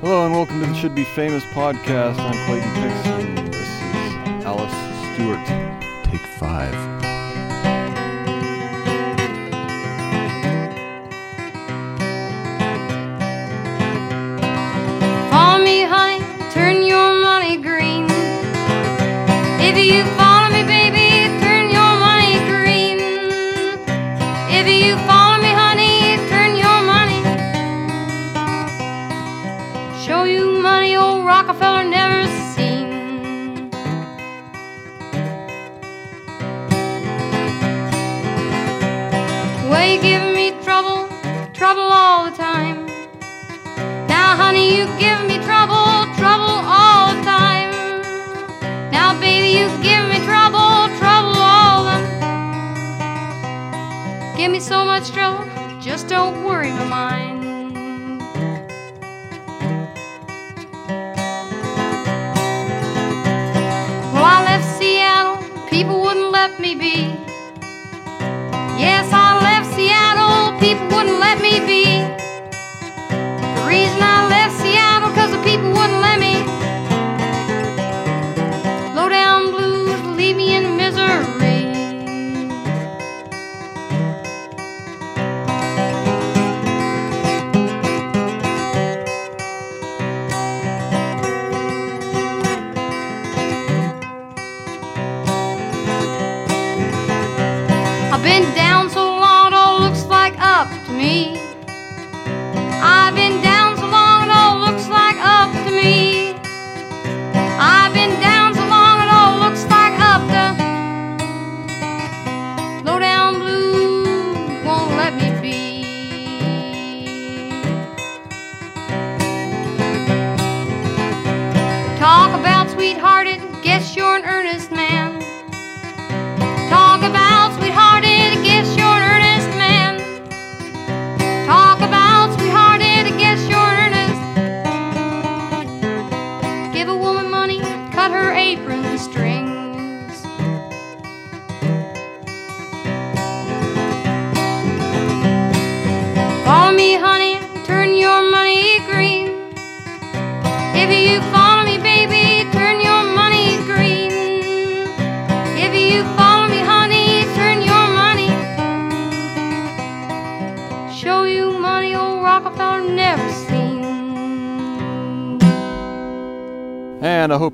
Hello 0.00 0.24
and 0.24 0.34
welcome 0.34 0.60
to 0.60 0.66
the 0.66 0.74
Should 0.74 0.94
Be 0.94 1.04
Famous 1.04 1.44
podcast. 1.44 2.18
I'm 2.18 2.32
Clayton 2.46 2.74
Dixon. 2.74 3.50
This 3.50 3.60
is 3.60 4.44
Alice 4.46 4.72
Stuart. 5.14 5.46
Take 6.06 6.22
five. 6.38 7.09
Much 55.00 55.12
trouble, 55.12 55.46
just 55.80 56.08
don't 56.08 56.44
worry 56.44 56.70
my 56.72 56.84
mind. 56.84 57.40
Well, 64.12 64.24
I 64.24 64.44
left 64.44 64.78
Seattle, 64.78 65.68
people 65.70 66.02
wouldn't 66.02 66.32
let 66.32 66.60
me 66.60 66.74
be. 66.74 67.19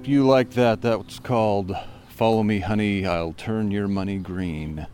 You 0.06 0.24
like 0.24 0.50
that. 0.52 0.82
That's 0.82 1.18
called 1.18 1.76
Follow 2.06 2.44
Me, 2.44 2.60
Honey, 2.60 3.04
I'll 3.04 3.32
Turn 3.32 3.72
Your 3.72 3.88
Money 3.88 4.18
Green. 4.18 4.86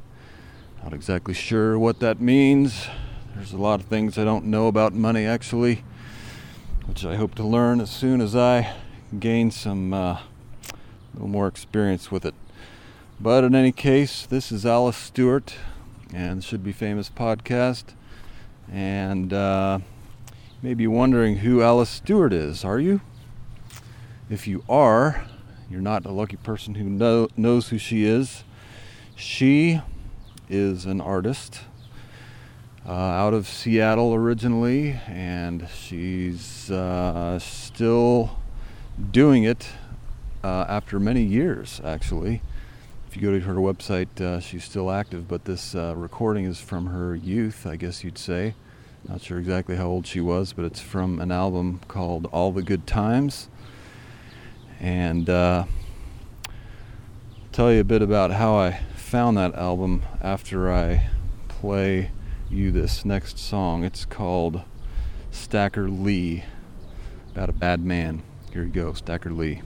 Not 0.83 0.95
exactly 0.95 1.34
sure 1.34 1.78
what 1.78 2.00
that 2.00 2.19
means. 2.19 2.87
There's 3.34 3.53
a 3.53 3.59
lot 3.59 3.81
of 3.81 3.87
things 3.89 4.17
I 4.17 4.25
don't 4.25 4.47
know 4.47 4.69
about 4.69 4.95
money, 4.95 5.27
actually, 5.27 5.84
which 6.87 7.05
I 7.05 7.17
hope 7.17 7.34
to 7.34 7.43
learn 7.43 7.83
as 7.83 7.91
soon 7.91 8.23
as 8.23 8.34
I 8.34 8.73
gain 9.21 9.50
some 9.50 9.93
uh, 9.93 10.21
little 11.12 11.29
more 11.29 11.47
experience 11.47 12.11
with 12.11 12.25
it. 12.25 12.34
But 13.21 13.44
in 13.44 13.55
any 13.55 13.71
case, 13.71 14.25
this 14.25 14.50
is 14.50 14.65
Alice 14.65 14.97
Stuart 14.97 15.56
and 16.15 16.43
Should 16.43 16.65
Be 16.65 16.73
Famous 16.73 17.11
podcast. 17.11 17.84
And 18.73 19.31
uh, 19.34 19.81
you 20.62 20.75
may 20.75 20.87
wondering 20.87 21.37
who 21.37 21.61
Alice 21.61 21.91
Stuart 21.91 22.33
is, 22.33 22.65
are 22.65 22.81
you? 22.81 23.03
If 24.31 24.47
you 24.47 24.65
are, 24.69 25.27
you're 25.69 25.81
not 25.81 26.06
a 26.06 26.12
lucky 26.12 26.37
person 26.37 26.77
who 26.77 26.84
know, 26.84 27.28
knows 27.37 27.69
who 27.69 27.78
she 27.78 28.05
is. 28.05 28.44
She 29.16 29.81
is 30.49 30.87
an 30.87 31.00
artist 31.00 31.60
uh, 32.87 32.93
out 32.93 33.34
of 33.34 33.47
Seattle 33.47 34.15
originally, 34.15 35.00
and 35.06 35.69
she's 35.75 36.71
uh, 36.71 37.38
still 37.41 38.38
doing 39.11 39.44
it 39.44 39.69
uh, 40.44 40.66
after 40.69 41.00
many 41.00 41.22
years, 41.22 41.81
actually. 41.84 42.43
If 43.09 43.16
you 43.16 43.22
go 43.22 43.32
to 43.32 43.41
her 43.44 43.55
website, 43.55 44.21
uh, 44.21 44.41
she's 44.41 44.65
still 44.65 44.91
active, 44.91 45.28
but 45.28 45.44
this 45.44 45.75
uh, 45.75 45.94
recording 45.97 46.44
is 46.44 46.61
from 46.61 46.87
her 46.87 47.15
youth, 47.15 47.66
I 47.66 47.77
guess 47.77 48.03
you'd 48.05 48.19
say. 48.19 48.55
Not 49.06 49.21
sure 49.21 49.38
exactly 49.38 49.77
how 49.77 49.88
old 49.88 50.06
she 50.06 50.21
was, 50.21 50.53
but 50.53 50.65
it's 50.65 50.81
from 50.81 51.21
an 51.21 51.32
album 51.32 51.81
called 51.88 52.27
All 52.27 52.53
the 52.53 52.62
Good 52.62 52.87
Times 52.87 53.49
and 54.82 55.31
uh, 55.31 55.65
tell 57.53 57.72
you 57.72 57.81
a 57.81 57.84
bit 57.84 58.03
about 58.03 58.32
how 58.32 58.56
I 58.56 58.81
found 58.97 59.38
that 59.38 59.54
album 59.54 60.03
after 60.20 60.70
I 60.70 61.09
play 61.48 62.10
you 62.50 62.72
this 62.72 63.04
next 63.04 63.38
song. 63.38 63.84
It's 63.84 64.04
called 64.04 64.62
Stacker 65.31 65.88
Lee, 65.88 66.44
about 67.31 67.48
a 67.48 67.54
bad 67.54 67.84
man. 67.84 68.22
Here 68.53 68.65
you 68.65 68.70
go, 68.70 68.93
Stacker 68.93 69.31
Lee. 69.31 69.62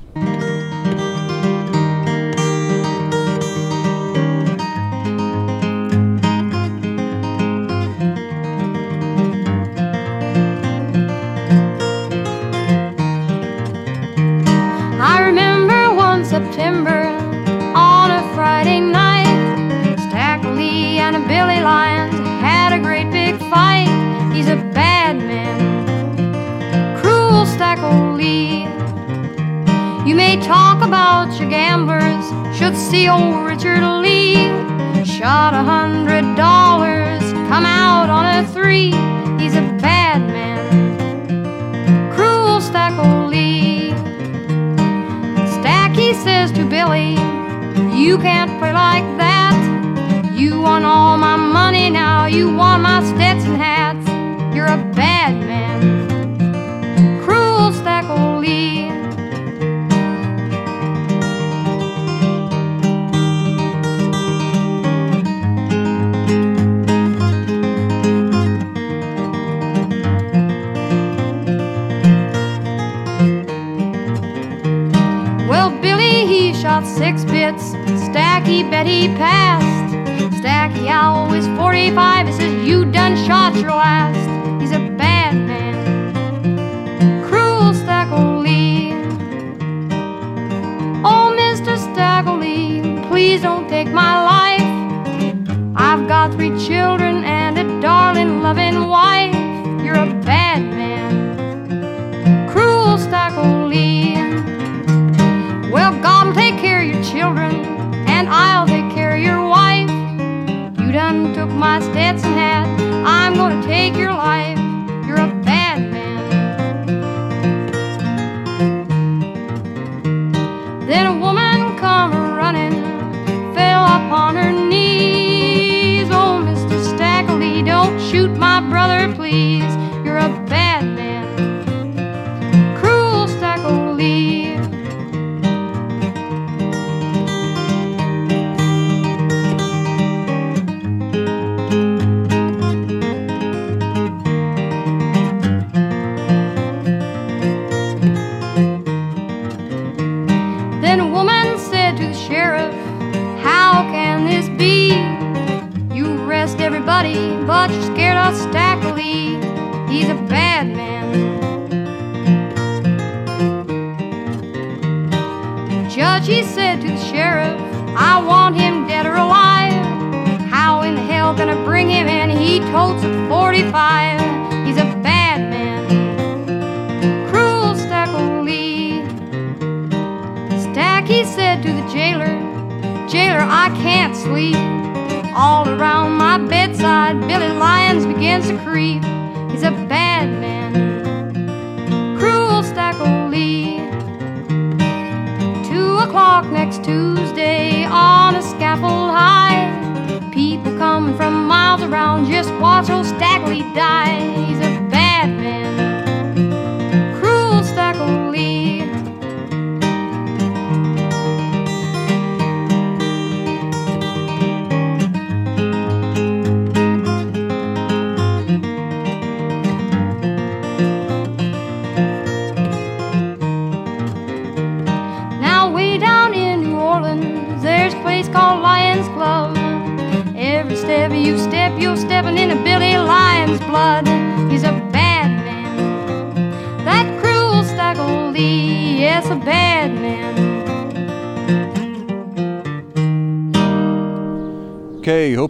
Done 83.62 84.25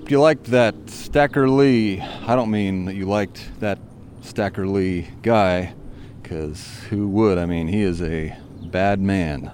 hope 0.07 0.13
you 0.13 0.21
liked 0.21 0.45
that 0.45 0.89
Stacker 0.89 1.49
Lee. 1.49 2.01
I 2.01 2.37
don't 2.37 2.53
mean 2.53 2.85
that 2.85 2.95
you 2.95 3.07
liked 3.07 3.51
that 3.59 3.81
Stacker 4.23 4.65
Lee 4.65 5.09
guy, 5.21 5.75
because 6.23 6.65
who 6.89 7.09
would? 7.09 7.39
I 7.39 7.47
mean, 7.47 7.67
he 7.67 7.83
is 7.83 8.01
a 8.01 8.37
bad 8.71 9.01
man, 9.01 9.51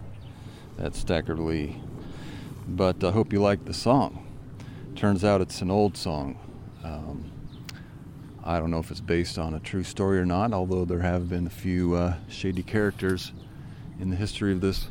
that 0.76 0.94
Stacker 0.94 1.38
Lee. 1.38 1.80
But 2.68 3.02
I 3.02 3.12
hope 3.12 3.32
you 3.32 3.40
liked 3.40 3.64
the 3.64 3.72
song. 3.72 4.26
Turns 4.94 5.24
out 5.24 5.40
it's 5.40 5.62
an 5.62 5.70
old 5.70 5.96
song. 5.96 6.38
Um, 6.84 7.32
I 8.44 8.58
don't 8.58 8.70
know 8.70 8.80
if 8.80 8.90
it's 8.90 9.00
based 9.00 9.38
on 9.38 9.54
a 9.54 9.60
true 9.60 9.84
story 9.84 10.18
or 10.18 10.26
not, 10.26 10.52
although 10.52 10.84
there 10.84 11.00
have 11.00 11.30
been 11.30 11.46
a 11.46 11.50
few 11.50 11.94
uh, 11.94 12.16
shady 12.28 12.62
characters 12.62 13.32
in 13.98 14.10
the 14.10 14.16
history 14.16 14.52
of 14.52 14.60
this 14.60 14.88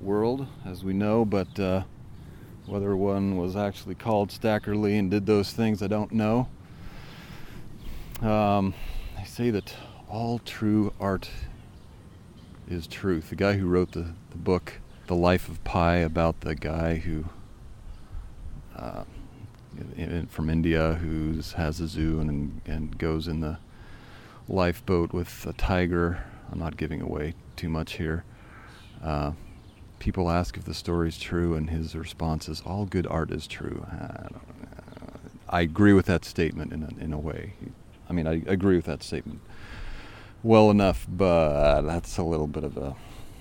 world, 0.00 0.48
as 0.64 0.82
we 0.82 0.94
know, 0.94 1.24
but. 1.24 1.60
Uh, 1.60 1.82
whether 2.66 2.96
one 2.96 3.36
was 3.36 3.56
actually 3.56 3.94
called 3.94 4.32
Stacker 4.32 4.76
Lee 4.76 4.96
and 4.96 5.10
did 5.10 5.26
those 5.26 5.52
things, 5.52 5.82
I 5.82 5.86
don't 5.86 6.12
know. 6.12 6.48
Um, 8.22 8.74
they 9.16 9.24
say 9.24 9.50
that 9.50 9.74
all 10.08 10.38
true 10.40 10.92
art 10.98 11.28
is 12.68 12.86
truth. 12.86 13.30
The 13.30 13.36
guy 13.36 13.54
who 13.54 13.66
wrote 13.66 13.92
the, 13.92 14.14
the 14.30 14.36
book, 14.36 14.74
The 15.06 15.14
Life 15.14 15.48
of 15.48 15.62
Pi, 15.64 15.96
about 15.96 16.40
the 16.40 16.54
guy 16.54 16.96
who, 16.96 17.26
uh, 18.74 19.04
in- 19.96 20.26
from 20.26 20.50
India, 20.50 20.94
who 20.94 21.40
has 21.56 21.80
a 21.80 21.86
zoo 21.86 22.20
and, 22.20 22.60
and 22.66 22.98
goes 22.98 23.28
in 23.28 23.40
the 23.40 23.58
lifeboat 24.48 25.12
with 25.12 25.46
a 25.46 25.52
tiger. 25.52 26.24
I'm 26.50 26.58
not 26.58 26.76
giving 26.76 27.00
away 27.00 27.34
too 27.56 27.68
much 27.68 27.94
here. 27.94 28.24
Uh, 29.02 29.32
people 29.98 30.30
ask 30.30 30.56
if 30.56 30.64
the 30.64 30.74
story's 30.74 31.18
true, 31.18 31.54
and 31.54 31.70
his 31.70 31.94
response 31.94 32.48
is, 32.48 32.62
"All 32.62 32.84
good 32.86 33.06
art 33.06 33.30
is 33.30 33.46
true." 33.46 33.86
I, 33.90 34.28
I 35.48 35.60
agree 35.60 35.92
with 35.92 36.06
that 36.06 36.24
statement 36.24 36.72
in 36.72 36.82
a, 36.82 37.04
in 37.04 37.12
a 37.12 37.18
way. 37.18 37.54
I 38.08 38.12
mean, 38.12 38.26
I 38.26 38.42
agree 38.46 38.76
with 38.76 38.86
that 38.86 39.02
statement 39.02 39.40
well 40.42 40.70
enough, 40.70 41.06
but 41.08 41.82
that's 41.82 42.18
a 42.18 42.22
little 42.22 42.46
bit 42.46 42.64
of 42.64 42.76
a. 42.76 42.94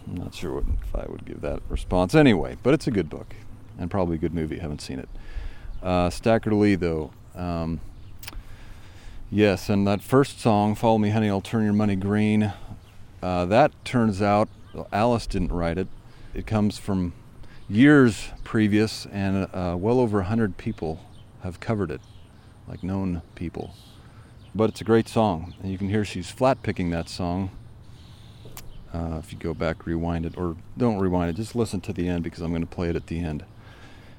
I'm 0.08 0.16
not 0.16 0.36
sure 0.36 0.54
what, 0.54 0.66
if 0.84 0.96
I 0.96 1.06
would 1.10 1.26
give 1.26 1.42
that 1.42 1.62
response 1.68 2.14
anyway. 2.14 2.58
But 2.62 2.74
it's 2.74 2.88
a 2.88 2.92
good 2.92 3.10
book, 3.10 3.36
and 3.78 3.90
probably 3.90 4.16
a 4.16 4.20
good 4.20 4.34
movie. 4.34 4.60
Haven't 4.60 4.82
seen 4.82 5.00
it. 5.00 5.10
Uh, 5.82 6.10
Stacker 6.10 6.54
Lee, 6.54 6.76
though. 6.76 7.12
Um, 7.36 7.80
yes, 9.32 9.70
and 9.70 9.88
that 9.88 10.02
first 10.02 10.40
song, 10.40 10.76
"Follow 10.76 10.98
Me, 10.98 11.10
Honey, 11.10 11.30
I'll 11.30 11.42
Turn 11.42 11.64
Your 11.64 11.74
Money 11.74 11.96
Green." 11.96 12.54
Uh, 13.22 13.46
that 13.46 13.72
turns 13.84 14.22
out 14.22 14.50
Alice 14.92 15.26
didn't 15.26 15.52
write 15.52 15.78
it 15.78 15.88
it 16.36 16.46
comes 16.46 16.78
from 16.78 17.14
years 17.70 18.30
previous, 18.44 19.06
and 19.08 19.48
uh, 19.54 19.76
well 19.80 20.00
over 20.00 20.18
100 20.18 20.58
people 20.58 21.00
have 21.42 21.60
covered 21.60 21.90
it, 21.90 22.02
like 22.68 22.84
known 22.84 23.22
people. 23.36 23.74
But 24.54 24.70
it's 24.70 24.82
a 24.82 24.84
great 24.84 25.08
song, 25.08 25.56
and 25.62 25.72
you 25.72 25.78
can 25.78 25.90
hear 25.90 26.04
she's 26.04 26.30
flat 26.30 26.62
picking 26.62 26.90
that 26.92 27.08
song. 27.08 27.52
Uh, 28.94 29.18
if 29.20 29.32
you 29.32 29.40
go 29.40 29.54
back, 29.54 29.86
rewind 29.86 30.26
it, 30.26 30.38
or 30.38 30.58
don't 30.78 31.00
rewind 31.00 31.30
it, 31.30 31.36
just 31.36 31.56
listen 31.56 31.82
to 31.82 31.94
the 31.94 32.08
end 32.08 32.24
because 32.24 32.42
I'm 32.42 32.52
going 32.52 32.62
to 32.62 32.68
play 32.68 32.90
it 32.90 32.96
at 32.96 33.08
the 33.08 33.20
end. 33.20 33.44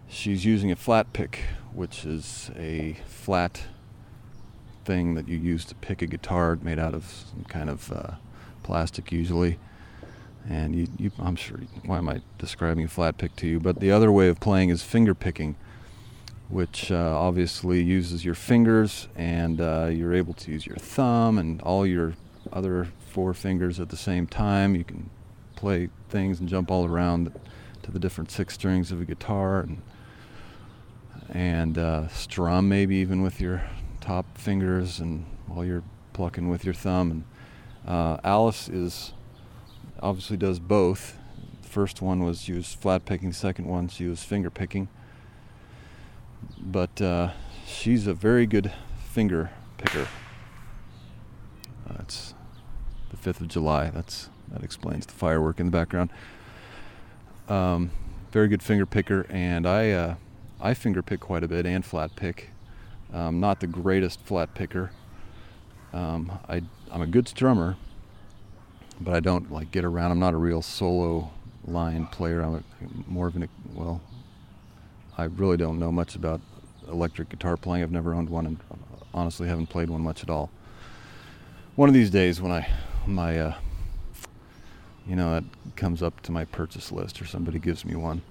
She's 0.09 0.45
using 0.45 0.73
a 0.73 0.77
flat 0.77 1.13
pick, 1.13 1.41
which 1.73 2.05
is 2.05 2.51
a 2.57 2.97
flat 3.07 3.65
thing 4.85 5.15
that 5.15 5.29
you 5.29 5.37
use 5.37 5.65
to 5.67 5.75
pick 5.75 6.01
a 6.01 6.07
guitar 6.07 6.59
made 6.63 6.79
out 6.79 6.95
of 6.95 7.27
some 7.31 7.45
kind 7.45 7.69
of 7.69 7.93
uh, 7.93 8.11
plastic, 8.63 9.13
usually 9.13 9.59
and 10.49 10.75
you, 10.75 10.89
you, 10.99 11.11
I'm 11.19 11.37
sure. 11.37 11.59
Why 11.85 11.99
am 11.99 12.09
I 12.09 12.21
describing 12.39 12.87
flat 12.89 13.19
pick 13.19 13.35
to 13.37 13.47
you? 13.47 13.61
But 13.61 13.81
the 13.81 13.91
other 13.91 14.13
way 14.13 14.29
of 14.29 14.41
playing 14.41 14.71
is 14.71 14.83
finger 14.83 15.15
picking, 15.15 15.57
which 16.49 16.93
uh, 16.93 17.19
obviously 17.19 17.83
uses 17.83 18.25
your 18.25 18.35
fingers, 18.35 19.09
and 19.17 19.61
uh, 19.61 19.91
you're 19.93 20.15
able 20.15 20.35
to 20.35 20.53
use 20.53 20.67
your 20.67 20.77
thumb 20.77 21.39
and 21.39 21.61
all 21.63 21.87
your 21.87 22.15
other 22.53 22.89
four 23.09 23.35
fingers 23.35 23.81
at 23.81 23.89
the 23.89 23.97
same 23.97 24.27
time. 24.27 24.77
You 24.77 24.85
can 24.85 25.11
play 25.57 25.89
things 26.09 26.39
and 26.39 26.49
jump 26.49 26.71
all 26.71 26.87
around 26.87 27.33
to 27.83 27.91
the 27.91 27.99
different 27.99 28.31
six 28.31 28.55
strings 28.55 28.93
of 28.93 29.01
a 29.01 29.05
guitar 29.05 29.61
and 29.61 29.83
and 31.31 31.77
uh, 31.77 32.07
strum 32.09 32.69
maybe 32.69 32.97
even 32.97 33.21
with 33.21 33.41
your 33.41 33.63
top 34.01 34.39
fingers 34.39 35.01
and 35.01 35.25
while 35.49 35.65
you're 35.65 35.83
plucking 36.13 36.49
with 36.49 36.65
your 36.65 36.75
thumb 36.75 37.11
and 37.11 37.25
uh, 37.87 38.19
Alice 38.23 38.69
is 38.69 39.13
obviously 40.07 40.37
does 40.37 40.61
both. 40.61 41.19
First 41.63 42.01
one 42.01 42.23
was 42.23 42.49
was 42.49 42.73
flat 42.73 43.05
picking. 43.05 43.33
Second 43.33 43.67
one 43.67 43.89
she 43.89 44.07
was 44.07 44.23
finger 44.23 44.51
picking. 44.51 44.89
But 46.59 47.03
uh, 47.03 47.33
she's 47.67 48.07
a 48.07 48.15
very 48.15 48.47
good 48.47 48.73
finger 49.11 49.51
picker. 49.79 50.09
Uh, 51.91 52.05
the 53.11 53.17
fifth 53.17 53.41
of 53.41 53.49
July. 53.49 53.91
That's 53.91 54.31
that 54.49 54.63
explains 54.63 55.07
the 55.07 55.13
firework 55.13 55.59
in 55.59 55.67
the 55.67 55.73
background. 55.73 56.11
Um, 57.49 57.91
very 58.31 58.49
good 58.49 58.63
finger 58.63 58.87
picker, 58.87 59.27
and 59.29 59.67
I 59.67 59.91
uh, 59.91 60.15
I 60.61 60.75
finger 60.75 61.03
pick 61.03 61.21
quite 61.21 61.43
a 61.43 61.49
bit 61.49 61.67
and 61.67 61.85
flat 61.85 62.15
pick. 62.15 62.51
Um, 63.13 63.41
not 63.41 63.61
the 63.61 63.67
greatest 63.67 64.21
flat 64.21 64.55
picker. 64.55 64.93
Um, 65.93 66.39
I 66.49 66.63
I'm 66.93 67.03
a 67.03 67.07
good 67.07 67.27
strummer, 67.27 67.77
but 69.01 69.15
I 69.15 69.21
don't 69.21 69.51
like 69.53 69.71
get 69.71 69.85
around. 69.85 70.11
I'm 70.11 70.19
not 70.19 70.35
a 70.35 70.39
real 70.39 70.63
solo 70.63 71.31
line 71.65 72.07
player. 72.07 72.41
I'm 72.41 72.55
a, 72.55 72.63
more 73.07 73.27
of 73.27 73.37
an 73.37 73.49
well. 73.75 74.01
I 75.19 75.25
really 75.25 75.57
don't 75.57 75.79
know 75.79 75.91
much 75.91 76.15
about 76.15 76.41
electric 76.89 77.29
guitar 77.31 77.57
playing. 77.57 77.83
I've 77.83 77.91
never 77.91 78.15
owned 78.15 78.31
one, 78.31 78.47
and 78.47 78.59
honestly 79.15 79.49
haven't 79.49 79.69
played 79.69 79.91
one 79.91 80.03
much 80.03 80.23
at 80.23 80.31
all. 80.31 80.51
One 81.75 81.89
of 81.89 81.95
these 81.95 82.11
days, 82.11 82.41
when 82.41 82.53
I 82.53 82.69
my 83.07 83.39
uh, 83.39 83.55
you 85.07 85.17
know 85.17 85.35
that 85.35 85.45
comes 85.77 86.03
up 86.03 86.21
to 86.23 86.33
my 86.33 86.45
purchase 86.45 86.93
list, 86.93 87.21
or 87.21 87.27
somebody 87.27 87.59
gives 87.59 87.85
me 87.85 87.97
one, 87.97 88.23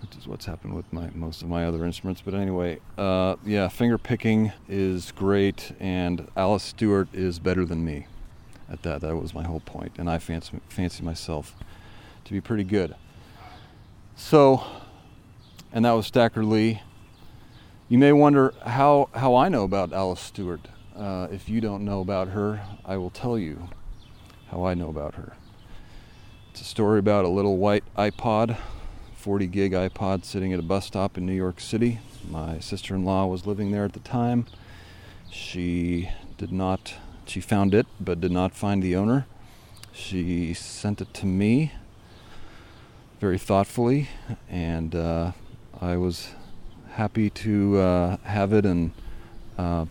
which 0.00 0.16
is 0.16 0.26
what's 0.26 0.46
happened 0.46 0.74
with 0.74 0.90
my 0.92 1.10
most 1.14 1.42
of 1.42 1.48
my 1.48 1.64
other 1.64 1.84
instruments. 1.84 2.20
But 2.24 2.34
anyway, 2.34 2.80
uh, 2.96 3.36
yeah, 3.44 3.68
finger 3.68 3.98
picking 3.98 4.52
is 4.68 5.12
great, 5.12 5.72
and 5.78 6.28
Alice 6.36 6.64
Stuart 6.64 7.08
is 7.12 7.38
better 7.38 7.64
than 7.64 7.84
me 7.84 8.06
at 8.70 8.82
that. 8.82 9.00
That 9.00 9.16
was 9.16 9.34
my 9.34 9.44
whole 9.44 9.60
point, 9.60 9.92
and 9.98 10.08
I 10.10 10.18
fancy 10.18 10.60
fancy 10.68 11.02
myself 11.02 11.54
to 12.24 12.32
be 12.32 12.40
pretty 12.40 12.64
good. 12.64 12.94
So, 14.16 14.64
and 15.72 15.84
that 15.84 15.92
was 15.92 16.06
Stacker 16.06 16.44
Lee. 16.44 16.82
You 17.88 17.98
may 17.98 18.12
wonder 18.12 18.52
how 18.64 19.08
how 19.14 19.34
I 19.36 19.48
know 19.48 19.64
about 19.64 19.92
Alice 19.92 20.20
Stuart. 20.20 20.68
Uh, 20.96 21.28
if 21.30 21.48
you 21.48 21.60
don't 21.60 21.84
know 21.84 22.00
about 22.00 22.28
her, 22.28 22.60
I 22.84 22.96
will 22.96 23.10
tell 23.10 23.38
you 23.38 23.68
how 24.50 24.64
I 24.64 24.74
know 24.74 24.88
about 24.88 25.14
her. 25.14 25.34
It's 26.50 26.60
a 26.60 26.64
story 26.64 26.98
about 26.98 27.24
a 27.24 27.28
little 27.28 27.56
white 27.56 27.84
iPod 27.96 28.56
40 29.18 29.48
gig 29.48 29.72
iPod 29.72 30.24
sitting 30.24 30.52
at 30.52 30.60
a 30.60 30.62
bus 30.62 30.86
stop 30.86 31.18
in 31.18 31.26
New 31.26 31.34
York 31.34 31.60
City. 31.60 31.98
My 32.30 32.60
sister 32.60 32.94
in 32.94 33.04
law 33.04 33.26
was 33.26 33.46
living 33.46 33.72
there 33.72 33.84
at 33.84 33.92
the 33.92 34.00
time. 34.00 34.46
She 35.28 36.08
did 36.38 36.52
not, 36.52 36.94
she 37.28 37.40
found 37.40 37.74
it, 37.74 37.86
but 38.00 38.20
did 38.20 38.32
not 38.32 38.54
find 38.54 38.82
the 38.82 38.96
owner. 38.96 39.26
She 39.92 40.54
sent 40.54 41.00
it 41.00 41.12
to 41.14 41.26
me 41.26 41.72
very 43.20 43.38
thoughtfully, 43.38 44.08
and 44.48 44.94
uh, 44.94 45.32
I 45.80 45.96
was 45.96 46.30
happy 46.92 47.30
to 47.30 47.78
uh, 47.78 48.16
have 48.18 48.52
it 48.52 48.64
and 48.64 48.92
uh, 49.56 49.86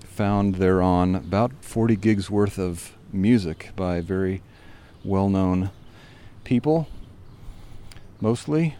found 0.00 0.56
thereon 0.56 1.14
about 1.14 1.52
40 1.60 1.96
gigs 1.96 2.30
worth 2.30 2.58
of 2.58 2.92
music 3.12 3.70
by 3.76 4.00
very 4.00 4.42
well 5.04 5.28
known 5.28 5.70
people 6.42 6.88
mostly, 8.20 8.76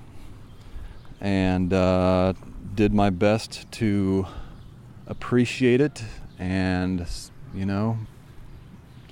and 1.20 1.72
uh, 1.72 2.32
did 2.74 2.92
my 2.92 3.10
best 3.10 3.70
to 3.72 4.26
appreciate 5.06 5.80
it 5.80 6.02
and, 6.38 7.06
you 7.54 7.66
know, 7.66 7.98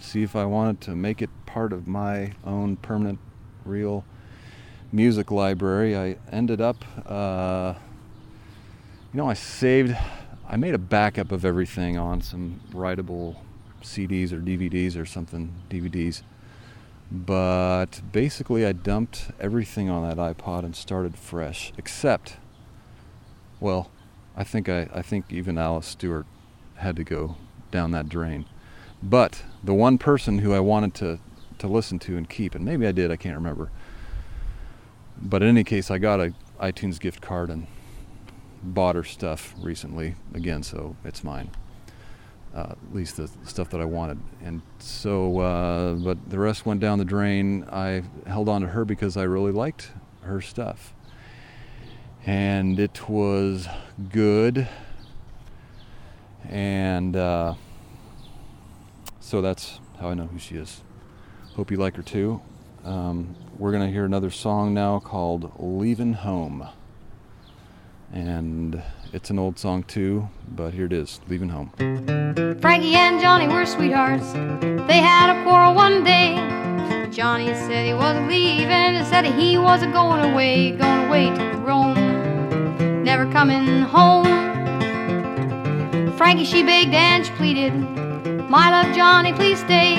see 0.00 0.22
if 0.22 0.34
I 0.34 0.44
wanted 0.44 0.80
to 0.82 0.96
make 0.96 1.22
it 1.22 1.30
part 1.46 1.72
of 1.72 1.87
my 1.87 2.32
own 2.44 2.76
permanent, 2.76 3.18
real 3.64 4.04
music 4.90 5.30
library. 5.30 5.96
I 5.96 6.16
ended 6.30 6.61
up, 6.61 6.84
uh, 7.06 7.75
you 9.12 9.18
know, 9.18 9.28
I 9.28 9.34
saved, 9.34 9.96
I 10.49 10.56
made 10.56 10.75
a 10.75 10.78
backup 10.78 11.32
of 11.32 11.44
everything 11.44 11.96
on 11.96 12.20
some 12.20 12.61
writable 12.72 13.37
CDs 13.82 14.32
or 14.32 14.38
DVDs 14.38 15.00
or 15.00 15.06
something, 15.06 15.54
DVDs 15.70 16.22
but 17.14 18.00
basically, 18.11 18.64
I 18.64 18.72
dumped 18.72 19.32
everything 19.38 19.90
on 19.90 20.08
that 20.08 20.16
iPod 20.16 20.64
and 20.64 20.75
started 20.75 21.14
fresh, 21.14 21.70
except, 21.76 22.38
well, 23.61 23.90
I 24.34 24.44
think 24.44 24.70
I, 24.70 24.88
I 24.94 25.02
think 25.02 25.26
even 25.28 25.58
Alice 25.58 25.88
Stuart 25.88 26.25
had 26.76 26.96
to 26.96 27.04
go 27.04 27.37
down 27.72 27.90
that 27.90 28.08
drain. 28.08 28.46
But 29.02 29.42
the 29.64 29.74
one 29.74 29.98
person 29.98 30.38
who 30.38 30.52
I 30.52 30.60
wanted 30.60 30.94
to, 30.94 31.18
to 31.58 31.66
listen 31.66 31.98
to 32.00 32.16
and 32.16 32.28
keep, 32.28 32.54
and 32.54 32.64
maybe 32.64 32.86
I 32.86 32.92
did, 32.92 33.10
I 33.10 33.16
can't 33.16 33.34
remember. 33.34 33.72
But 35.20 35.42
in 35.42 35.48
any 35.48 35.64
case, 35.64 35.90
I 35.90 35.98
got 35.98 36.20
a 36.20 36.32
iTunes 36.60 37.00
gift 37.00 37.20
card 37.20 37.50
and 37.50 37.66
bought 38.62 38.94
her 38.94 39.02
stuff 39.02 39.54
recently 39.60 40.14
again, 40.32 40.62
so 40.62 40.96
it's 41.04 41.24
mine 41.24 41.50
uh, 42.54 42.72
at 42.72 42.94
least 42.94 43.16
the 43.16 43.30
stuff 43.44 43.70
that 43.70 43.80
I 43.80 43.84
wanted. 43.84 44.18
And 44.42 44.62
so, 44.78 45.38
uh, 45.38 45.94
but 45.94 46.18
the 46.28 46.38
rest 46.38 46.66
went 46.66 46.80
down 46.80 46.98
the 46.98 47.04
drain. 47.04 47.64
I 47.70 48.02
held 48.26 48.48
on 48.48 48.60
to 48.60 48.68
her 48.68 48.84
because 48.84 49.16
I 49.16 49.22
really 49.22 49.52
liked 49.52 49.90
her 50.22 50.40
stuff. 50.40 50.94
And 52.24 52.78
it 52.78 53.08
was 53.08 53.66
good. 54.10 54.68
And 56.49 57.16
uh, 57.16 57.54
so 59.20 59.40
that's 59.40 59.80
how 60.00 60.08
I 60.08 60.14
know 60.14 60.26
who 60.26 60.38
she 60.38 60.56
is. 60.56 60.82
Hope 61.54 61.70
you 61.70 61.76
like 61.76 61.96
her 61.96 62.02
too. 62.02 62.40
Um, 62.84 63.34
we're 63.58 63.72
going 63.72 63.87
to 63.87 63.92
hear 63.92 64.04
another 64.04 64.30
song 64.30 64.75
now 64.75 64.99
called 64.99 65.52
Leaving 65.58 66.14
Home. 66.14 66.68
And 68.12 68.82
it's 69.12 69.30
an 69.30 69.38
old 69.38 69.58
song 69.58 69.84
too, 69.84 70.28
but 70.49 70.75
here 70.75 70.87
it 70.87 70.92
is 70.92 71.20
Leaving 71.28 71.49
Home. 71.50 71.70
Frankie 72.61 72.94
and 72.94 73.20
Johnny 73.20 73.49
were 73.49 73.64
sweethearts. 73.64 74.32
They 74.87 74.99
had 74.99 75.30
a 75.34 75.42
quarrel 75.44 75.75
one 75.75 76.02
day. 76.04 76.34
Johnny 77.11 77.46
said 77.54 77.87
he 77.87 77.94
wasn't 77.94 78.28
leaving, 78.28 79.04
said 79.04 79.26
he 79.26 79.58
wasn't 79.58 79.92
going 79.92 80.32
away, 80.32 80.72
going 80.72 81.06
away 81.06 81.26
to 81.26 81.56
Rome, 81.58 83.04
never 83.04 83.30
coming 83.30 83.82
home. 83.82 84.51
Frankie, 86.22 86.44
she 86.44 86.62
begged 86.62 86.94
and 86.94 87.26
she 87.26 87.32
pleaded, 87.32 87.74
My 88.48 88.70
love, 88.70 88.94
Johnny, 88.94 89.32
please 89.32 89.58
stay. 89.58 89.96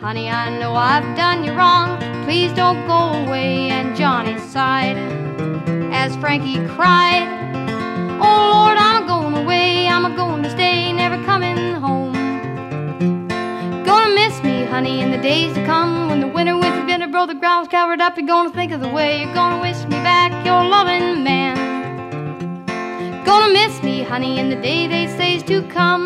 Honey, 0.00 0.30
I 0.30 0.58
know 0.58 0.74
I've 0.74 1.04
done 1.18 1.44
you 1.44 1.52
wrong, 1.52 1.98
please 2.24 2.50
don't 2.54 2.86
go 2.86 3.12
away. 3.26 3.68
And 3.68 3.94
Johnny 3.94 4.38
sighed 4.38 4.96
as 5.92 6.16
Frankie 6.16 6.66
cried, 6.68 7.28
Oh 8.22 8.52
Lord, 8.54 8.78
I'm 8.78 9.06
going 9.06 9.36
away, 9.36 9.86
I'm 9.86 10.06
a 10.06 10.16
going 10.16 10.42
to 10.44 10.50
stay, 10.50 10.90
never 10.94 11.22
coming 11.26 11.74
home. 11.74 12.14
Gonna 13.84 14.14
miss 14.14 14.42
me, 14.42 14.64
honey, 14.64 15.02
in 15.02 15.10
the 15.10 15.18
days 15.18 15.52
to 15.56 15.66
come 15.66 16.08
when 16.08 16.20
the 16.20 16.26
winter 16.26 16.56
winds 16.56 16.78
with 16.78 16.88
your 16.88 16.98
bitter 16.98 17.12
brother 17.12 17.34
ground's 17.34 17.68
covered 17.68 18.00
up. 18.00 18.16
You're 18.16 18.26
gonna 18.26 18.48
think 18.48 18.72
of 18.72 18.80
the 18.80 18.88
way 18.88 19.20
you're 19.22 19.34
gonna 19.34 19.60
wish 19.60 19.84
me 19.84 20.00
back, 20.10 20.32
your 20.46 20.64
loving 20.64 21.22
man. 21.22 21.33
Gonna 23.24 23.52
miss 23.52 23.82
me, 23.82 24.02
honey, 24.02 24.38
in 24.38 24.50
the 24.50 24.56
day 24.56 24.86
they 24.86 25.06
say's 25.16 25.42
to 25.44 25.62
come. 25.68 26.04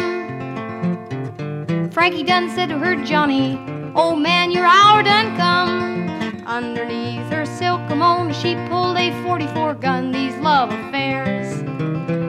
Frankie 1.90 2.22
done 2.22 2.48
said 2.50 2.68
to 2.68 2.78
her, 2.78 2.94
Johnny, 3.04 3.58
Oh 3.96 4.14
man, 4.14 4.52
your 4.52 4.64
hour 4.64 5.02
done 5.02 5.36
come. 5.36 6.08
Underneath 6.46 7.28
her 7.32 7.44
silk 7.44 7.80
kimono, 7.88 8.32
she 8.32 8.54
pulled 8.68 8.96
a 8.96 9.10
44 9.24 9.74
gun. 9.74 10.12
These 10.12 10.36
love 10.36 10.70
affairs 10.70 11.60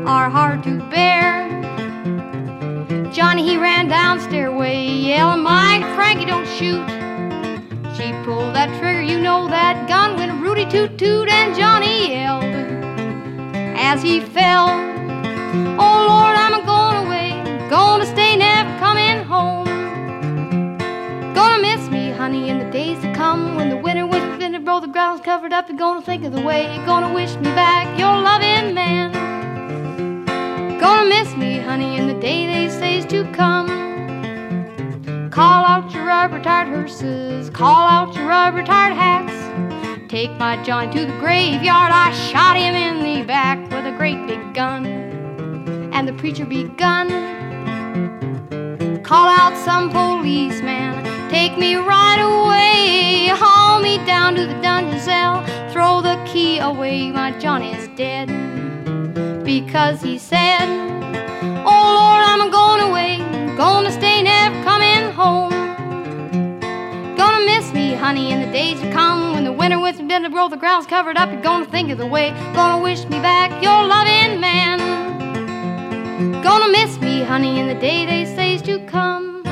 are 0.07 0.29
hard 0.29 0.63
to 0.63 0.79
bear. 0.89 1.47
Johnny, 3.11 3.47
he 3.47 3.57
ran 3.57 3.87
down 3.87 4.19
stairway, 4.19 4.87
yelling, 4.87 5.43
Mike, 5.43 5.83
Frankie, 5.95 6.25
don't 6.25 6.47
shoot. 6.47 6.85
She 7.95 8.11
pulled 8.23 8.55
that 8.55 8.69
trigger, 8.79 9.01
you 9.01 9.19
know 9.19 9.47
that 9.49 9.87
gun 9.87 10.15
went 10.15 10.41
Rudy 10.41 10.65
toot 10.65 10.97
toot, 10.97 11.29
and 11.29 11.55
Johnny 11.55 12.13
yelled 12.13 12.48
as 13.91 14.03
he 14.03 14.19
fell. 14.19 14.67
Oh 15.83 15.97
Lord, 16.11 16.35
I'm 16.43 16.63
going 16.63 16.97
away, 17.07 17.29
gonna 17.71 18.05
stay, 18.05 18.37
never 18.37 18.69
coming 18.77 19.23
home. 19.25 19.65
Gonna 21.33 21.59
miss 21.59 21.89
me, 21.89 22.11
honey, 22.11 22.49
in 22.49 22.59
the 22.59 22.69
days 22.69 23.01
to 23.01 23.11
come 23.15 23.55
when 23.55 23.69
the 23.71 23.77
winter 23.77 24.05
with 24.05 24.23
fitted 24.39 24.63
bro 24.63 24.79
the 24.79 24.87
ground's 24.87 25.21
covered 25.21 25.53
up. 25.53 25.69
You're 25.69 25.79
gonna 25.79 26.03
think 26.03 26.23
of 26.23 26.33
the 26.33 26.41
way 26.41 26.71
you're 26.75 26.85
gonna 26.85 27.11
wish 27.15 27.35
me 27.37 27.49
back, 27.63 27.87
your 27.97 28.15
loving 28.29 28.75
man. 28.75 29.09
Gonna 30.79 31.09
miss 31.09 31.35
me, 31.35 31.57
honey, 31.57 31.97
in 31.97 32.05
the 32.05 32.19
day 32.27 32.45
they 32.45 32.69
say's 32.69 33.07
to 33.07 33.23
come. 33.31 33.69
Call 35.31 35.65
out 35.65 35.91
your 35.91 36.05
rubber 36.05 36.39
tired 36.43 36.67
hearses, 36.67 37.49
call 37.49 37.87
out 37.95 38.13
your 38.13 38.27
rubber 38.27 38.61
tired 38.63 38.93
hats. 38.93 39.28
Take 40.09 40.31
my 40.37 40.61
Johnny 40.63 40.91
to 40.91 41.05
the 41.05 41.17
graveyard. 41.19 41.91
I 41.91 42.11
shot 42.11 42.57
him 42.57 42.73
in 42.73 43.03
the 43.03 43.23
back 43.25 43.59
with 43.69 43.85
a 43.85 43.95
great 43.95 44.25
big 44.25 44.55
gun. 44.55 44.87
And 45.93 46.07
the 46.07 46.13
preacher 46.13 46.45
begun. 46.45 47.09
Call 49.03 49.27
out 49.27 49.55
some 49.55 49.91
policeman, 49.91 51.03
take 51.29 51.57
me 51.57 51.75
right 51.75 52.19
away, 52.19 53.27
haul 53.35 53.79
me 53.79 53.97
down 54.05 54.35
to 54.35 54.45
the 54.45 54.59
dungeon 54.61 54.99
cell, 54.99 55.45
throw 55.71 56.01
the 56.01 56.21
key 56.27 56.57
away. 56.59 57.11
My 57.11 57.31
Johnny's 57.37 57.87
dead 57.95 58.27
because 59.43 60.01
he 60.01 60.17
said, 60.17 60.65
Oh 61.65 61.85
Lord, 61.97 62.23
I'm 62.23 62.51
going 62.51 62.81
away, 62.81 63.17
gonna 63.57 63.91
stay, 63.91 64.18
honey, 68.09 68.31
in 68.31 68.41
the 68.41 68.51
days 68.51 68.81
to 68.81 68.91
come 68.91 69.33
when 69.33 69.43
the 69.43 69.53
winter 69.53 69.79
with 69.79 70.01
me 70.01 70.19
to 70.19 70.29
roll 70.29 70.49
the 70.49 70.57
ground's 70.57 70.87
covered 70.87 71.15
up. 71.15 71.31
You're 71.31 71.43
gonna 71.43 71.67
think 71.67 71.91
of 71.91 71.99
the 71.99 72.07
way, 72.07 72.31
gonna 72.55 72.81
wish 72.81 73.03
me 73.03 73.19
back 73.19 73.61
your 73.61 73.85
loving 73.85 74.39
man. 74.39 74.79
Gonna 76.41 76.71
miss 76.71 76.99
me, 76.99 77.21
honey, 77.21 77.59
in 77.59 77.67
the 77.67 77.75
day 77.75 78.07
they 78.07 78.25
say's 78.25 78.63
to 78.63 78.83
come. 78.87 79.43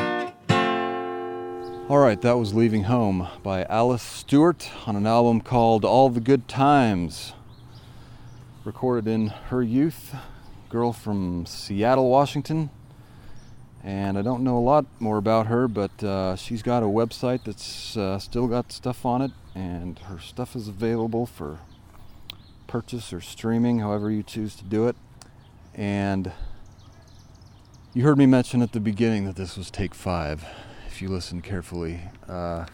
All 1.88 2.00
right, 2.00 2.20
that 2.22 2.40
was 2.40 2.56
Leaving 2.56 2.86
Home 2.86 3.28
by 3.44 3.64
Alice 3.66 4.02
Stuart 4.02 4.72
on 4.88 4.96
an 4.96 5.06
album 5.06 5.40
called 5.40 5.86
All 5.86 6.10
the 6.10 6.20
Good 6.20 6.48
Times. 6.48 7.34
Recorded 8.66 9.08
in 9.08 9.28
her 9.28 9.62
youth, 9.62 10.16
girl 10.70 10.94
from 10.94 11.46
Seattle, 11.46 12.10
Washington. 12.10 12.72
And 13.88 14.18
I 14.18 14.22
don't 14.22 14.44
know 14.44 14.58
a 14.58 14.60
lot 14.60 14.86
more 15.00 15.16
about 15.16 15.48
her, 15.48 15.66
but 15.70 16.04
uh, 16.04 16.36
she's 16.36 16.62
got 16.62 16.84
a 16.84 16.88
website 16.88 17.46
that's 17.46 17.96
uh, 17.96 18.20
still 18.20 18.48
got 18.48 18.74
stuff 18.74 19.06
on 19.06 19.22
it, 19.22 19.32
and 19.56 19.98
her 19.98 20.20
stuff 20.20 20.58
is 20.58 20.68
available 20.68 21.26
for 21.26 21.60
purchase 22.68 23.14
or 23.14 23.22
streaming, 23.22 23.80
however 23.80 24.12
you 24.12 24.24
choose 24.24 24.58
to 24.58 24.66
do 24.66 24.90
it. 24.90 24.98
And 25.74 26.34
you 27.94 28.04
heard 28.04 28.18
me 28.18 28.26
mention 28.26 28.62
at 28.62 28.74
the 28.74 28.82
beginning 28.82 29.24
that 29.24 29.38
this 29.38 29.56
was 29.56 29.72
take 29.72 29.96
five, 29.96 30.44
if 30.88 31.02
you 31.02 31.08
listen 31.08 31.42
carefully. 31.42 32.02
Uh, 32.28 32.66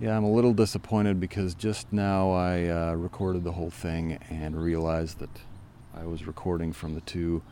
yeah, 0.00 0.16
I'm 0.16 0.24
a 0.24 0.32
little 0.32 0.52
disappointed 0.52 1.20
because 1.20 1.54
just 1.54 1.92
now 1.92 2.32
I 2.32 2.66
uh, 2.66 2.94
recorded 2.94 3.44
the 3.44 3.52
whole 3.52 3.70
thing 3.70 4.18
and 4.30 4.60
realized 4.60 5.20
that 5.20 5.30
I 5.96 6.06
was 6.06 6.26
recording 6.26 6.72
from 6.72 6.96
the 6.96 7.02
two 7.02 7.42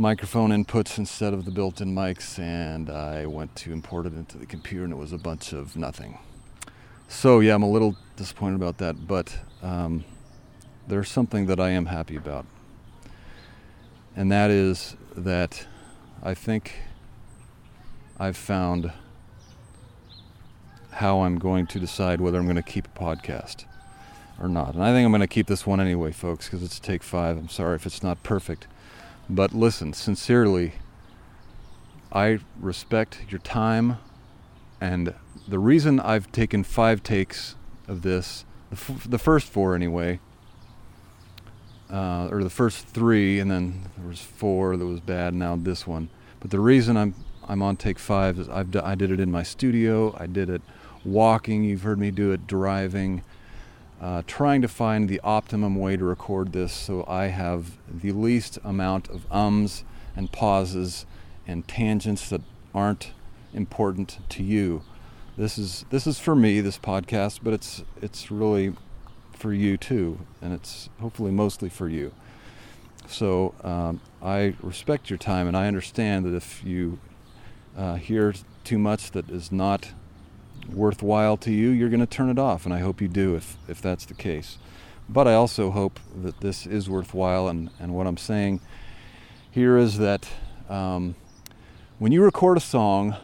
microphone 0.00 0.48
inputs 0.48 0.96
instead 0.96 1.34
of 1.34 1.44
the 1.44 1.50
built 1.50 1.82
in 1.82 1.94
mics, 1.94 2.38
and 2.38 2.88
I 2.88 3.26
went 3.26 3.54
to 3.56 3.70
import 3.70 4.06
it 4.06 4.14
into 4.14 4.38
the 4.38 4.46
computer 4.46 4.84
and 4.84 4.94
it 4.94 4.96
was 4.96 5.12
a 5.12 5.18
bunch 5.18 5.52
of 5.52 5.76
nothing. 5.76 6.18
So, 7.06 7.40
yeah, 7.40 7.54
I'm 7.54 7.62
a 7.62 7.68
little 7.68 7.96
disappointed 8.16 8.56
about 8.56 8.78
that, 8.78 9.06
but 9.06 9.38
um, 9.62 10.04
there's 10.88 11.10
something 11.10 11.46
that 11.46 11.60
I 11.60 11.68
am 11.70 11.84
happy 11.84 12.16
about. 12.16 12.46
And 14.16 14.32
that 14.32 14.50
is 14.50 14.96
that 15.14 15.66
I 16.22 16.32
think 16.32 16.76
I've 18.18 18.38
found 18.38 18.92
how 20.92 21.20
I'm 21.20 21.38
going 21.38 21.66
to 21.66 21.78
decide 21.78 22.22
whether 22.22 22.38
I'm 22.38 22.46
going 22.46 22.56
to 22.56 22.62
keep 22.62 22.86
a 22.86 22.98
podcast 22.98 23.66
or 24.40 24.48
not. 24.48 24.72
And 24.72 24.82
I 24.82 24.92
think 24.92 25.04
I'm 25.04 25.12
going 25.12 25.20
to 25.20 25.26
keep 25.26 25.46
this 25.46 25.66
one 25.66 25.78
anyway, 25.78 26.10
folks, 26.10 26.46
because 26.46 26.62
it's 26.62 26.80
take 26.80 27.02
five. 27.02 27.36
I'm 27.36 27.50
sorry 27.50 27.74
if 27.74 27.84
it's 27.84 28.02
not 28.02 28.22
perfect. 28.22 28.66
But 29.30 29.54
listen, 29.54 29.92
sincerely, 29.92 30.72
I 32.12 32.40
respect 32.58 33.20
your 33.28 33.38
time. 33.38 33.98
And 34.80 35.14
the 35.46 35.60
reason 35.60 36.00
I've 36.00 36.32
taken 36.32 36.64
five 36.64 37.04
takes 37.04 37.54
of 37.86 38.02
this, 38.02 38.44
the, 38.70 38.76
f- 38.76 39.06
the 39.08 39.18
first 39.18 39.46
four 39.46 39.76
anyway, 39.76 40.18
uh, 41.88 42.28
or 42.30 42.42
the 42.42 42.50
first 42.50 42.88
three, 42.88 43.38
and 43.38 43.48
then 43.48 43.88
there 43.96 44.08
was 44.08 44.20
four 44.20 44.76
that 44.76 44.84
was 44.86 44.98
bad. 44.98 45.32
Now 45.32 45.54
this 45.54 45.86
one. 45.86 46.08
But 46.40 46.50
the 46.50 46.60
reason 46.60 46.96
I'm 46.96 47.14
I'm 47.48 47.62
on 47.62 47.76
take 47.76 47.98
five 47.98 48.38
is 48.38 48.48
I've 48.48 48.70
d- 48.70 48.78
I 48.80 48.94
did 48.94 49.10
it 49.12 49.20
in 49.20 49.30
my 49.30 49.42
studio. 49.44 50.16
I 50.18 50.26
did 50.26 50.50
it 50.50 50.62
walking. 51.04 51.64
You've 51.64 51.82
heard 51.82 51.98
me 51.98 52.10
do 52.10 52.32
it 52.32 52.46
driving. 52.46 53.22
Uh, 54.00 54.22
trying 54.26 54.62
to 54.62 54.68
find 54.68 55.08
the 55.08 55.20
optimum 55.22 55.76
way 55.76 55.94
to 55.94 56.04
record 56.04 56.52
this 56.52 56.72
so 56.72 57.04
I 57.06 57.26
have 57.26 57.76
the 57.86 58.12
least 58.12 58.58
amount 58.64 59.10
of 59.10 59.30
ums 59.30 59.84
and 60.16 60.32
pauses 60.32 61.04
and 61.46 61.68
tangents 61.68 62.30
that 62.30 62.40
aren't 62.74 63.12
important 63.52 64.18
to 64.30 64.42
you. 64.42 64.82
This 65.36 65.58
is 65.58 65.84
this 65.90 66.06
is 66.06 66.18
for 66.18 66.34
me 66.34 66.60
this 66.60 66.78
podcast, 66.78 67.40
but 67.42 67.52
it's 67.52 67.82
it's 68.00 68.30
really 68.30 68.74
for 69.32 69.52
you 69.52 69.76
too, 69.76 70.20
and 70.40 70.52
it's 70.52 70.88
hopefully 71.00 71.30
mostly 71.30 71.68
for 71.68 71.88
you. 71.88 72.12
So 73.06 73.54
um, 73.62 74.00
I 74.22 74.54
respect 74.62 75.10
your 75.10 75.18
time, 75.18 75.46
and 75.46 75.56
I 75.56 75.66
understand 75.66 76.24
that 76.24 76.34
if 76.34 76.64
you 76.64 76.98
uh, 77.76 77.96
hear 77.96 78.34
too 78.64 78.78
much 78.78 79.10
that 79.12 79.30
is 79.30 79.50
not 79.50 79.92
worthwhile 80.74 81.36
to 81.38 81.50
you, 81.50 81.70
you're 81.70 81.88
going 81.88 82.00
to 82.00 82.06
turn 82.06 82.30
it 82.30 82.38
off, 82.38 82.64
and 82.64 82.74
I 82.74 82.80
hope 82.80 83.00
you 83.00 83.08
do 83.08 83.34
if, 83.34 83.56
if 83.68 83.80
that's 83.80 84.04
the 84.04 84.14
case. 84.14 84.58
But 85.08 85.26
I 85.26 85.34
also 85.34 85.70
hope 85.70 85.98
that 86.22 86.40
this 86.40 86.66
is 86.66 86.88
worthwhile, 86.88 87.48
and, 87.48 87.70
and 87.78 87.94
what 87.94 88.06
I'm 88.06 88.16
saying 88.16 88.60
here 89.50 89.76
is 89.76 89.98
that 89.98 90.28
um, 90.68 91.16
when 91.98 92.12
you 92.12 92.22
record 92.22 92.56
a 92.56 92.60
song, 92.60 93.16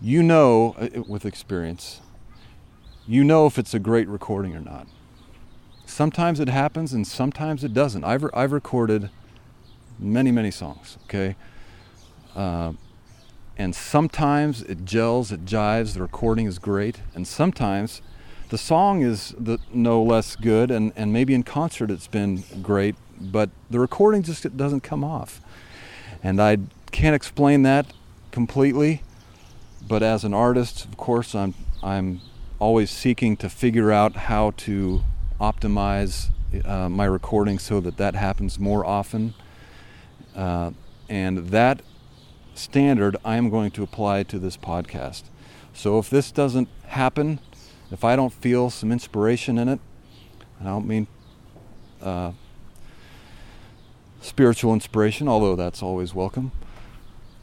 you 0.00 0.22
know 0.22 0.76
uh, 0.78 1.02
with 1.02 1.24
experience, 1.24 2.00
you 3.06 3.24
know 3.24 3.46
if 3.46 3.58
it's 3.58 3.74
a 3.74 3.78
great 3.78 4.08
recording 4.08 4.54
or 4.54 4.60
not. 4.60 4.86
Sometimes 5.86 6.38
it 6.38 6.48
happens 6.48 6.92
and 6.92 7.06
sometimes 7.06 7.64
it 7.64 7.72
doesn't. 7.72 8.04
I've, 8.04 8.24
I've 8.34 8.52
recorded 8.52 9.08
many, 9.98 10.30
many 10.30 10.50
songs, 10.50 10.98
okay? 11.04 11.34
Uh, 12.36 12.74
and 13.58 13.74
sometimes 13.74 14.62
it 14.62 14.84
gels, 14.84 15.32
it 15.32 15.44
jives, 15.44 15.94
the 15.94 16.00
recording 16.00 16.46
is 16.46 16.60
great, 16.60 17.00
and 17.14 17.26
sometimes 17.26 18.00
the 18.50 18.56
song 18.56 19.02
is 19.02 19.34
the, 19.36 19.58
no 19.72 20.00
less 20.02 20.36
good, 20.36 20.70
and, 20.70 20.92
and 20.94 21.12
maybe 21.12 21.34
in 21.34 21.42
concert 21.42 21.90
it's 21.90 22.06
been 22.06 22.44
great, 22.62 22.94
but 23.20 23.50
the 23.68 23.80
recording 23.80 24.22
just 24.22 24.56
doesn't 24.56 24.82
come 24.82 25.02
off. 25.02 25.40
And 26.22 26.40
I 26.40 26.58
can't 26.92 27.16
explain 27.16 27.62
that 27.64 27.92
completely, 28.30 29.02
but 29.86 30.02
as 30.02 30.24
an 30.24 30.32
artist, 30.32 30.84
of 30.84 30.96
course, 30.96 31.34
I'm, 31.34 31.54
I'm 31.82 32.20
always 32.60 32.90
seeking 32.90 33.36
to 33.38 33.50
figure 33.50 33.90
out 33.90 34.14
how 34.14 34.52
to 34.58 35.02
optimize 35.40 36.28
uh, 36.64 36.88
my 36.88 37.04
recording 37.04 37.58
so 37.58 37.80
that 37.80 37.96
that 37.96 38.14
happens 38.14 38.58
more 38.58 38.86
often. 38.86 39.34
Uh, 40.34 40.70
and 41.08 41.48
that 41.48 41.82
standard 42.58 43.16
I 43.24 43.36
am 43.36 43.50
going 43.50 43.70
to 43.72 43.82
apply 43.82 44.24
to 44.24 44.38
this 44.38 44.56
podcast. 44.56 45.24
So 45.72 45.98
if 45.98 46.10
this 46.10 46.30
doesn't 46.30 46.68
happen, 46.86 47.40
if 47.90 48.04
I 48.04 48.16
don't 48.16 48.32
feel 48.32 48.70
some 48.70 48.92
inspiration 48.92 49.58
in 49.58 49.68
it, 49.68 49.80
I 50.60 50.64
don't 50.64 50.86
mean 50.86 51.06
uh, 52.02 52.32
spiritual 54.20 54.74
inspiration, 54.74 55.28
although 55.28 55.56
that's 55.56 55.82
always 55.82 56.14
welcome. 56.14 56.52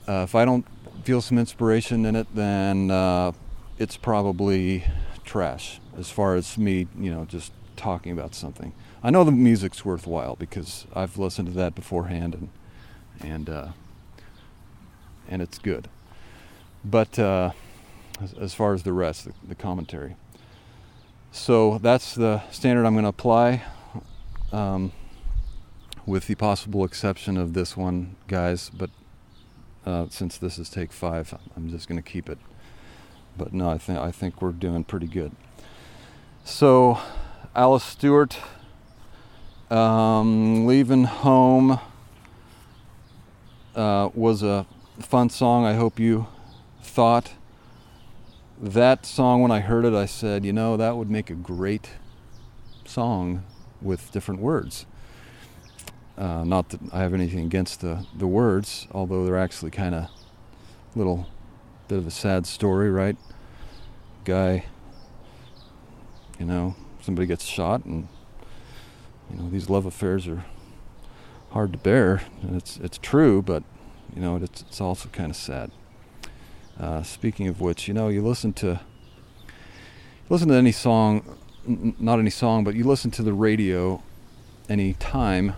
Uh, 0.07 0.23
if 0.23 0.35
I 0.35 0.45
don't 0.45 0.65
feel 1.03 1.21
some 1.21 1.37
inspiration 1.37 2.05
in 2.05 2.15
it, 2.15 2.27
then 2.35 2.91
uh, 2.91 3.31
it's 3.79 3.97
probably 3.97 4.83
trash 5.23 5.79
as 5.97 6.11
far 6.11 6.35
as 6.35 6.57
me, 6.57 6.87
you 6.99 7.11
know, 7.11 7.25
just 7.25 7.51
talking 7.75 8.11
about 8.11 8.35
something. 8.35 8.73
I 9.03 9.09
know 9.09 9.23
the 9.23 9.31
music's 9.31 9.85
worthwhile 9.85 10.35
because 10.35 10.85
I've 10.93 11.17
listened 11.17 11.47
to 11.47 11.53
that 11.55 11.75
beforehand 11.75 12.33
and 12.33 12.49
and 13.21 13.49
uh, 13.49 13.67
and 15.29 15.41
it's 15.41 15.57
good. 15.57 15.89
But 16.83 17.17
uh, 17.17 17.51
as, 18.21 18.33
as, 18.33 18.53
far 18.53 18.73
as 18.73 18.83
the 18.83 18.93
rest, 18.93 19.25
the, 19.25 19.33
the, 19.47 19.55
commentary. 19.55 20.15
So 21.31 21.79
that's 21.79 22.15
the 22.15 22.43
standard 22.51 22.85
I'm 22.85 22.93
going 22.93 23.03
to 23.03 23.09
apply, 23.09 23.63
um, 24.51 24.91
with 26.05 26.27
the 26.27 26.35
possible 26.35 26.85
exception 26.85 27.37
of 27.37 27.53
this 27.53 27.75
one, 27.75 28.15
guys. 28.27 28.69
But 28.69 28.89
uh, 29.85 30.07
since 30.09 30.37
this 30.37 30.57
is 30.57 30.69
take 30.69 30.91
five, 30.91 31.33
I'm 31.55 31.69
just 31.69 31.87
going 31.87 32.01
to 32.01 32.07
keep 32.07 32.29
it. 32.29 32.37
But 33.37 33.51
no, 33.51 33.69
I 33.69 33.77
think 33.77 33.99
I 33.99 34.11
think 34.11 34.41
we're 34.41 34.51
doing 34.51 34.85
pretty 34.85 35.07
good. 35.07 35.33
So, 36.45 36.99
Alice 37.53 37.83
Stuart, 37.83 38.37
um, 39.69 40.65
leaving 40.65 41.05
home. 41.05 41.79
Uh, 43.75 44.09
was 44.13 44.41
a 44.41 44.65
fun 44.99 45.29
song. 45.29 45.65
I 45.65 45.73
hope 45.73 45.99
you 45.99 46.27
thought 46.81 47.33
that 48.61 49.05
song 49.05 49.41
when 49.41 49.51
I 49.51 49.59
heard 49.59 49.85
it. 49.85 49.93
I 49.93 50.05
said, 50.05 50.45
you 50.45 50.53
know, 50.53 50.77
that 50.77 50.95
would 50.97 51.09
make 51.09 51.29
a 51.29 51.35
great 51.35 51.91
song 52.85 53.43
with 53.81 54.11
different 54.11 54.41
words. 54.41 54.85
Uh, 56.17 56.43
not 56.45 56.69
that 56.69 56.79
I 56.93 56.99
have 56.99 57.13
anything 57.13 57.39
against 57.39 57.81
the 57.81 58.05
the 58.15 58.27
words, 58.27 58.87
although 58.91 59.25
they're 59.25 59.37
actually 59.37 59.71
kind 59.71 59.93
of 59.93 60.07
little 60.95 61.27
bit 61.87 61.97
of 61.97 62.07
a 62.07 62.11
sad 62.11 62.47
story, 62.47 62.89
right? 62.89 63.17
Guy 64.23 64.65
You 66.39 66.45
know, 66.45 66.75
somebody 67.01 67.27
gets 67.27 67.45
shot, 67.45 67.85
and 67.85 68.07
you 69.29 69.37
know 69.37 69.49
these 69.49 69.69
love 69.69 69.85
affairs 69.85 70.27
are 70.27 70.45
hard 71.51 71.71
to 71.73 71.77
bear. 71.77 72.21
And 72.41 72.55
it's 72.55 72.77
it's 72.77 72.97
true, 72.97 73.41
but 73.41 73.63
you 74.15 74.21
know 74.21 74.37
it's 74.37 74.61
it's 74.61 74.81
also 74.81 75.09
kind 75.09 75.29
of 75.29 75.35
sad. 75.35 75.71
Uh, 76.79 77.03
speaking 77.03 77.47
of 77.47 77.61
which, 77.61 77.87
you 77.87 77.93
know, 77.93 78.09
you 78.09 78.21
listen 78.21 78.51
to 78.53 78.79
listen 80.29 80.47
to 80.49 80.55
any 80.55 80.71
song, 80.71 81.37
n- 81.67 81.95
not 81.99 82.19
any 82.19 82.29
song, 82.29 82.63
but 82.63 82.75
you 82.75 82.83
listen 82.83 83.11
to 83.11 83.23
the 83.23 83.33
radio 83.33 84.01
any 84.67 84.93
time, 84.93 85.53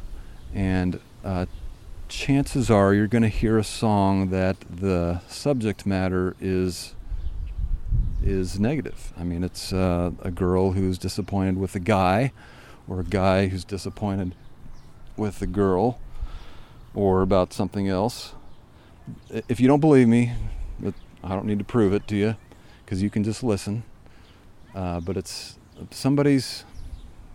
and 0.54 1.00
uh, 1.24 1.46
chances 2.08 2.70
are 2.70 2.94
you're 2.94 3.08
going 3.08 3.24
to 3.24 3.30
hear 3.30 3.58
a 3.58 3.64
song 3.64 4.30
that 4.30 4.58
the 4.70 5.22
subject 5.28 5.86
matter 5.86 6.36
is 6.40 6.94
is 8.24 8.60
negative. 8.60 9.14
I 9.18 9.24
mean, 9.24 9.44
it's 9.44 9.72
uh, 9.72 10.12
a 10.22 10.32
girl 10.32 10.74
who's 10.74 10.98
disappointed 10.98 11.58
with 11.58 11.76
a 11.76 11.80
guy, 11.80 12.32
or 12.88 13.00
a 13.00 13.04
guy 13.04 13.48
who's 13.48 13.64
disappointed 13.64 14.36
with 15.16 15.42
a 15.42 15.48
girl, 15.48 16.00
or 16.94 17.22
about 17.22 17.54
something 17.54 17.88
else. 17.88 18.34
If 19.48 19.60
you 19.60 19.68
don't 19.68 19.80
believe 19.80 20.08
me, 20.08 20.34
I 21.24 21.30
don't 21.30 21.46
need 21.46 21.60
to 21.60 21.66
prove 21.66 21.94
it 21.94 22.08
to 22.08 22.16
you, 22.16 22.36
because 22.84 23.02
you 23.02 23.10
can 23.10 23.24
just 23.24 23.44
listen. 23.44 23.84
Uh, 24.76 25.00
but 25.00 25.18
it's 25.18 25.58
somebody's 25.92 26.64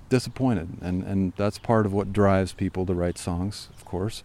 disappointed, 0.08 0.68
and, 0.80 1.02
and 1.02 1.32
that's 1.36 1.58
part 1.58 1.86
of 1.86 1.92
what 1.92 2.12
drives 2.12 2.52
people 2.52 2.86
to 2.86 2.94
write 2.94 3.18
songs, 3.18 3.68
of 3.74 3.84
course. 3.84 4.22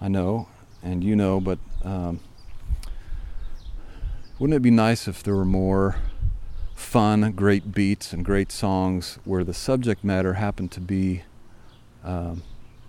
I 0.00 0.08
know, 0.08 0.48
and 0.82 1.02
you 1.02 1.16
know, 1.16 1.40
but 1.40 1.58
um, 1.84 2.20
wouldn't 4.38 4.56
it 4.56 4.62
be 4.62 4.70
nice 4.70 5.06
if 5.06 5.22
there 5.22 5.36
were 5.36 5.44
more 5.44 5.96
fun, 6.74 7.32
great 7.32 7.72
beats, 7.72 8.12
and 8.12 8.24
great 8.24 8.50
songs 8.50 9.18
where 9.24 9.44
the 9.44 9.54
subject 9.54 10.02
matter 10.02 10.34
happened 10.34 10.72
to 10.72 10.80
be 10.80 11.22
um, 12.04 12.42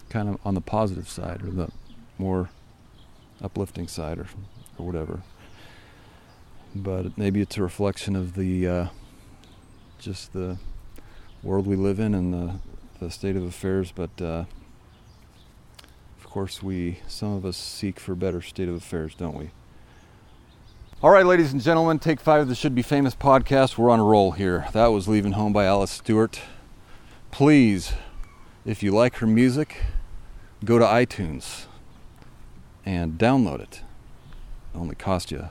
kind 0.10 0.28
of 0.28 0.40
on 0.44 0.56
the 0.56 0.62
positive 0.62 1.08
side 1.08 1.44
or 1.44 1.52
the 1.52 1.70
more 2.18 2.50
uplifting 3.44 3.88
side 3.88 4.18
or, 4.18 4.28
or 4.78 4.86
whatever? 4.86 5.22
But 6.74 7.18
maybe 7.18 7.42
it's 7.42 7.58
a 7.58 7.62
reflection 7.62 8.16
of 8.16 8.34
the 8.34 8.68
uh, 8.68 8.88
just 10.00 10.34
the 10.34 10.58
world 11.44 11.68
we 11.68 11.76
live 11.76 12.00
in 12.00 12.16
and 12.16 12.34
the, 12.34 12.56
the 13.00 13.12
state 13.12 13.36
of 13.36 13.44
affairs, 13.44 13.92
but. 13.92 14.22
Uh, 14.22 14.46
of 16.20 16.30
course, 16.30 16.64
we 16.64 16.98
some 17.08 17.34
of 17.34 17.46
us 17.46 17.56
seek 17.56 18.00
for 18.00 18.16
better 18.16 18.42
state 18.42 18.68
of 18.68 18.74
affairs, 18.74 19.14
don't 19.14 19.38
we? 19.38 19.52
All 21.04 21.10
right, 21.12 21.26
ladies 21.26 21.52
and 21.52 21.62
gentlemen, 21.62 22.00
take 22.00 22.22
five 22.22 22.42
of 22.42 22.48
the 22.48 22.56
Should 22.56 22.74
Be 22.74 22.82
Famous 22.82 23.14
podcast. 23.14 23.78
We're 23.78 23.90
on 23.90 24.00
a 24.00 24.04
roll 24.06 24.32
here. 24.32 24.66
That 24.72 24.88
was 24.88 25.06
Leaving 25.06 25.34
Home 25.34 25.52
by 25.52 25.66
Alice 25.66 25.92
Stuart. 25.92 26.40
Please, 27.30 27.92
if 28.66 28.82
you 28.82 28.92
like 28.92 29.18
her 29.18 29.28
music, 29.28 29.76
go 30.64 30.80
to 30.80 30.86
iTunes 30.86 31.66
and 32.86 33.18
download 33.18 33.60
it. 33.60 33.82
it 34.74 34.78
only 34.78 34.96
cost 34.96 35.32
you 35.32 35.50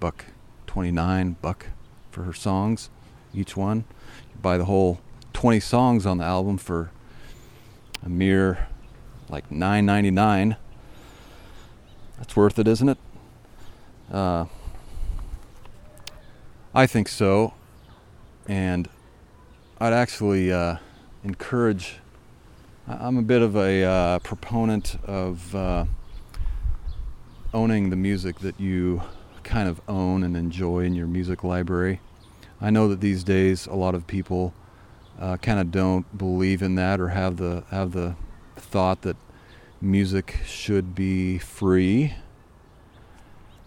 buck 0.00 0.26
29 0.66 1.36
buck 1.42 1.66
for 2.10 2.24
her 2.24 2.32
songs, 2.32 2.90
each 3.34 3.56
one. 3.56 3.84
You 4.32 4.40
buy 4.40 4.58
the 4.58 4.64
whole 4.64 5.00
20 5.32 5.60
songs 5.60 6.06
on 6.06 6.18
the 6.18 6.24
album 6.24 6.58
for 6.58 6.90
a 8.04 8.08
mere 8.08 8.68
like 9.28 9.48
9.99. 9.50 10.56
That's 12.18 12.36
worth 12.36 12.58
it, 12.58 12.66
isn't 12.66 12.88
it? 12.88 12.98
Uh, 14.10 14.46
I 16.74 16.86
think 16.86 17.08
so, 17.08 17.54
and 18.46 18.88
I'd 19.80 19.92
actually 19.92 20.52
uh, 20.52 20.76
encourage. 21.22 21.96
I'm 22.86 23.18
a 23.18 23.22
bit 23.22 23.42
of 23.42 23.54
a 23.54 23.84
uh, 23.84 24.18
proponent 24.20 24.96
of 25.04 25.54
uh, 25.54 25.84
owning 27.54 27.90
the 27.90 27.96
music 27.96 28.40
that 28.40 28.60
you 28.60 29.02
kind 29.42 29.68
of 29.68 29.80
own 29.88 30.22
and 30.22 30.36
enjoy 30.36 30.80
in 30.80 30.94
your 30.94 31.06
music 31.06 31.42
library. 31.42 32.00
I 32.60 32.70
know 32.70 32.88
that 32.88 33.00
these 33.00 33.24
days 33.24 33.66
a 33.66 33.74
lot 33.74 33.94
of 33.94 34.06
people 34.06 34.52
uh, 35.18 35.36
kind 35.38 35.58
of 35.58 35.70
don't 35.70 36.16
believe 36.16 36.62
in 36.62 36.74
that 36.74 37.00
or 37.00 37.08
have 37.08 37.36
the 37.38 37.64
have 37.70 37.92
the 37.92 38.16
thought 38.56 39.02
that 39.02 39.16
music 39.80 40.40
should 40.44 40.94
be 40.94 41.38
free. 41.38 42.14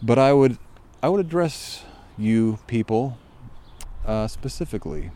But 0.01 0.19
I 0.19 0.33
would 0.33 0.57
I 1.01 1.09
would 1.09 1.19
address 1.19 1.83
you 2.17 2.59
people 2.67 3.17
uh, 4.05 4.27
specifically 4.27 5.11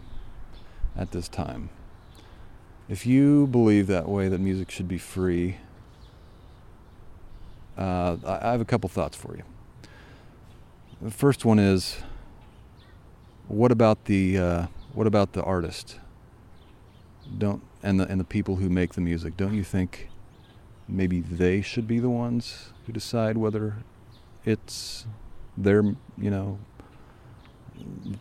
at 0.95 1.11
this 1.11 1.27
time. 1.27 1.69
If 2.87 3.05
you 3.05 3.47
believe 3.47 3.87
that 3.87 4.07
way 4.07 4.27
that 4.27 4.39
music 4.39 4.71
should 4.71 4.87
be 4.87 4.97
free, 4.97 5.57
uh, 7.77 8.17
I 8.25 8.51
have 8.51 8.61
a 8.61 8.65
couple 8.65 8.89
thoughts 8.89 9.15
for 9.17 9.35
you. 9.35 9.43
The 11.01 11.11
first 11.11 11.45
one 11.45 11.59
is, 11.59 11.97
what 13.47 13.71
about 13.71 14.05
the 14.05 14.37
uh, 14.37 14.67
what 14.93 15.07
about 15.07 15.33
the 15.33 15.43
artist? 15.43 15.99
Don't 17.37 17.61
and 17.83 17.99
the 17.99 18.07
and 18.07 18.19
the 18.19 18.25
people 18.25 18.57
who 18.57 18.69
make 18.69 18.93
the 18.93 19.01
music. 19.01 19.37
Don't 19.37 19.53
you 19.53 19.63
think 19.63 20.09
maybe 20.87 21.19
they 21.19 21.61
should 21.61 21.87
be 21.87 21.99
the 21.99 22.09
ones 22.09 22.71
who 22.85 22.93
decide 22.93 23.37
whether 23.37 23.77
it's 24.45 25.05
their 25.57 25.81
you 26.17 26.29
know 26.29 26.59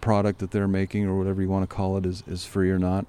product 0.00 0.40
that 0.40 0.50
they're 0.50 0.68
making 0.68 1.06
or 1.06 1.16
whatever 1.16 1.40
you 1.40 1.48
want 1.48 1.68
to 1.68 1.74
call 1.74 1.96
it 1.96 2.04
is, 2.04 2.24
is 2.26 2.44
free 2.44 2.70
or 2.70 2.78
not 2.78 3.06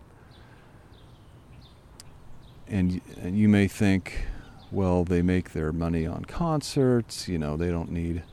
and, 2.68 3.02
and 3.22 3.38
you 3.38 3.48
may 3.48 3.68
think 3.68 4.26
well 4.72 5.04
they 5.04 5.22
make 5.22 5.54
their 5.54 5.72
money 5.72 6.06
on 6.06 6.26
concerts 6.26 7.28
you 7.28 7.38
know 7.38 7.56
they 7.56 7.70
don't 7.70 7.92
need 7.92 8.24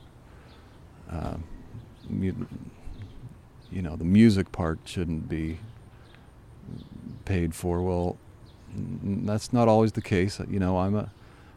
uh, 1.11 1.35
you 2.09 3.81
know 3.81 3.95
the 3.95 4.03
music 4.03 4.51
part 4.51 4.79
shouldn't 4.85 5.29
be 5.29 5.59
paid 7.25 7.53
for 7.53 7.81
well 7.81 8.17
that's 8.75 9.53
not 9.53 9.67
always 9.67 9.91
the 9.91 10.01
case. 10.01 10.39
You 10.49 10.59
know, 10.59 10.77
I'm 10.77 10.95
a 10.95 11.11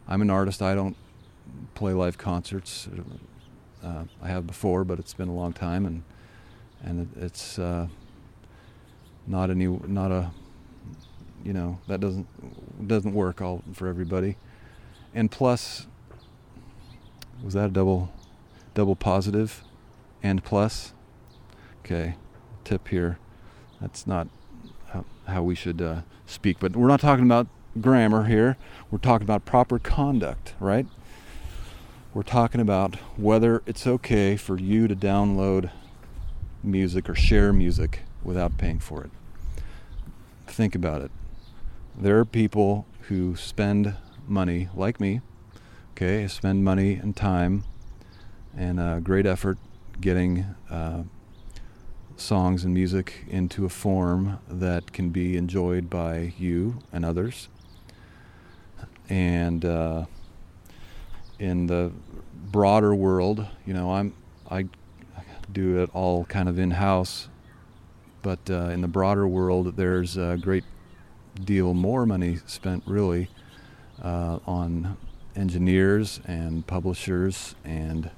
I'm 0.07 0.21
an 0.21 0.29
artist. 0.29 0.61
I 0.61 0.75
don't 0.75 0.95
play 1.75 1.93
live 1.93 2.17
concerts. 2.17 2.87
Uh, 3.83 4.03
I 4.21 4.27
have 4.27 4.47
before, 4.47 4.83
but 4.83 4.99
it's 4.99 5.13
been 5.13 5.29
a 5.29 5.33
long 5.33 5.53
time, 5.53 5.85
and 5.85 6.03
and 6.83 7.01
it, 7.01 7.23
it's 7.23 7.59
uh, 7.59 7.87
not 9.25 9.49
any 9.49 9.67
not 9.67 10.11
a 10.11 10.31
you 11.43 11.53
know 11.53 11.79
that 11.87 11.99
doesn't 11.99 12.87
doesn't 12.87 13.13
work 13.13 13.41
all 13.41 13.63
for 13.73 13.87
everybody. 13.87 14.37
And 15.17 15.31
plus, 15.31 15.87
was 17.43 17.55
that 17.55 17.65
a 17.65 17.69
double 17.69 18.11
double 18.75 18.95
positive 18.95 19.63
and 20.21 20.43
plus? 20.43 20.93
Okay, 21.79 22.13
tip 22.63 22.89
here. 22.89 23.17
That's 23.81 24.05
not 24.05 24.27
how, 25.25 25.41
we 25.41 25.55
should 25.55 25.81
uh, 25.81 26.01
speak. 26.27 26.59
But 26.59 26.75
we're 26.75 26.87
not 26.87 26.99
talking 26.99 27.25
about 27.25 27.47
grammar 27.81 28.25
here. 28.25 28.57
We're 28.91 28.99
talking 28.99 29.25
about 29.25 29.43
proper 29.43 29.79
conduct, 29.79 30.53
right? 30.59 30.85
We're 32.13 32.21
talking 32.21 32.61
about 32.61 32.97
whether 33.17 33.63
it's 33.65 33.87
okay 33.87 34.35
for 34.35 34.59
you 34.59 34.87
to 34.87 34.95
download 34.95 35.71
music 36.61 37.09
or 37.09 37.15
share 37.15 37.51
music 37.51 38.01
without 38.21 38.59
paying 38.59 38.77
for 38.77 39.03
it. 39.03 39.09
Think 40.45 40.75
about 40.75 41.01
it. 41.01 41.09
There 41.97 42.19
are 42.19 42.25
people 42.25 42.85
who 43.07 43.35
spend 43.35 43.95
money, 44.27 44.69
like 44.75 44.99
me, 44.99 45.21
okay, 45.91 46.27
spend 46.27 46.63
money 46.63 46.93
and 46.93 47.15
time 47.15 47.63
and 48.55 48.79
uh, 48.79 48.99
great 48.99 49.25
effort 49.25 49.57
getting 50.01 50.45
uh, 50.69 51.03
songs 52.15 52.63
and 52.63 52.73
music 52.73 53.25
into 53.27 53.65
a 53.65 53.69
form 53.69 54.39
that 54.49 54.91
can 54.91 55.09
be 55.09 55.37
enjoyed 55.37 55.89
by 55.89 56.33
you 56.37 56.79
and 56.91 57.05
others. 57.05 57.47
And 59.09 59.63
uh, 59.63 60.05
in 61.39 61.67
the 61.67 61.91
broader 62.33 62.93
world, 62.93 63.45
you 63.65 63.73
know, 63.73 63.93
I'm 63.93 64.13
I 64.49 64.65
do 65.51 65.79
it 65.79 65.89
all 65.93 66.25
kind 66.25 66.49
of 66.49 66.59
in 66.59 66.71
house, 66.71 67.29
but 68.21 68.39
uh, 68.49 68.69
in 68.69 68.81
the 68.81 68.87
broader 68.87 69.27
world, 69.27 69.77
there's 69.77 70.17
a 70.17 70.37
great 70.39 70.63
deal 71.43 71.73
more 71.73 72.05
money 72.05 72.39
spent 72.45 72.83
really 72.85 73.29
uh, 74.03 74.39
on 74.45 74.97
engineers 75.35 76.19
and 76.25 76.65
publishers 76.65 77.55
and 77.63 78.09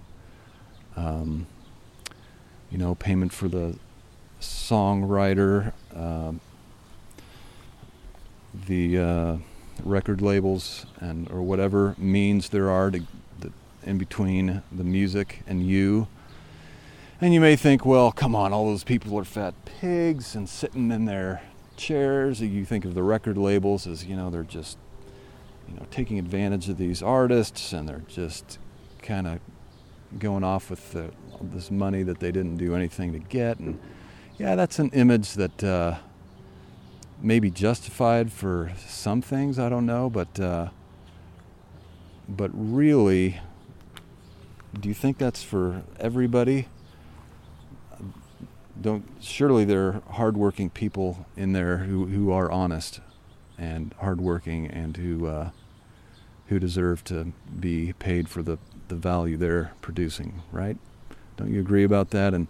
um, 0.95 1.47
you 2.69 2.77
know 2.77 2.95
payment 2.95 3.33
for 3.33 3.47
the 3.47 3.77
songwriter, 4.39 5.73
uh, 5.95 6.31
the 8.67 8.97
uh, 8.97 9.37
record 9.83 10.21
labels, 10.21 10.85
and 10.99 11.29
or 11.31 11.41
whatever 11.41 11.95
means 11.97 12.49
there 12.49 12.69
are 12.69 12.91
to, 12.91 13.01
in 13.83 13.97
between 13.97 14.61
the 14.71 14.83
music 14.83 15.41
and 15.47 15.65
you. 15.65 16.07
And 17.21 17.33
you 17.33 17.41
may 17.41 17.57
think, 17.57 17.85
well, 17.85 18.11
come 18.13 18.33
on, 18.33 18.53
all 18.53 18.65
those 18.65 18.85
people 18.85 19.17
are 19.19 19.25
fat 19.25 19.53
pigs 19.65 20.35
and 20.35 20.47
sitting 20.47 20.89
in 20.89 21.03
their 21.03 21.41
chairs. 21.75 22.39
You 22.39 22.63
think 22.63 22.85
of 22.85 22.93
the 22.93 23.03
record 23.03 23.37
labels 23.37 23.85
as, 23.85 24.05
you 24.05 24.15
know, 24.15 24.29
they're 24.29 24.43
just, 24.43 24.77
you 25.69 25.79
know, 25.79 25.85
taking 25.91 26.19
advantage 26.19 26.69
of 26.69 26.77
these 26.77 27.01
artists 27.03 27.73
and 27.73 27.87
they're 27.87 28.03
just 28.07 28.59
kind 29.01 29.27
of 29.27 29.39
going 30.17 30.43
off 30.43 30.69
with 30.69 30.91
the, 30.93 31.11
this 31.41 31.69
money 31.69 32.03
that 32.03 32.19
they 32.19 32.31
didn't 32.31 32.57
do 32.57 32.75
anything 32.75 33.11
to 33.13 33.19
get. 33.19 33.59
And 33.59 33.79
yeah, 34.37 34.55
that's 34.55 34.79
an 34.79 34.89
image 34.89 35.33
that 35.33 35.63
uh, 35.63 35.97
may 37.21 37.39
be 37.39 37.51
justified 37.51 38.31
for 38.31 38.71
some 38.87 39.21
things. 39.21 39.59
I 39.59 39.69
don't 39.69 39.85
know, 39.85 40.09
but 40.09 40.39
uh, 40.39 40.69
but 42.27 42.51
really, 42.53 43.39
do 44.79 44.87
you 44.87 44.95
think 44.95 45.17
that's 45.17 45.43
for 45.43 45.83
everybody? 45.99 46.67
don't 48.81 49.05
surely 49.19 49.65
there 49.65 49.87
are 49.87 50.01
hardworking 50.11 50.69
people 50.69 51.25
in 51.35 51.53
there 51.53 51.79
who, 51.79 52.05
who 52.05 52.31
are 52.31 52.51
honest 52.51 53.01
and 53.57 53.93
hardworking 53.99 54.67
and 54.67 54.97
who 54.97 55.27
uh, 55.27 55.49
who 56.49 56.59
deserve 56.59 57.03
to 57.05 57.31
be 57.59 57.93
paid 57.93 58.27
for 58.27 58.43
the, 58.43 58.57
the 58.87 58.95
value 58.95 59.37
they're 59.37 59.71
producing, 59.81 60.41
right? 60.51 60.77
Don't 61.37 61.53
you 61.53 61.59
agree 61.59 61.83
about 61.83 62.09
that? 62.09 62.33
And 62.33 62.47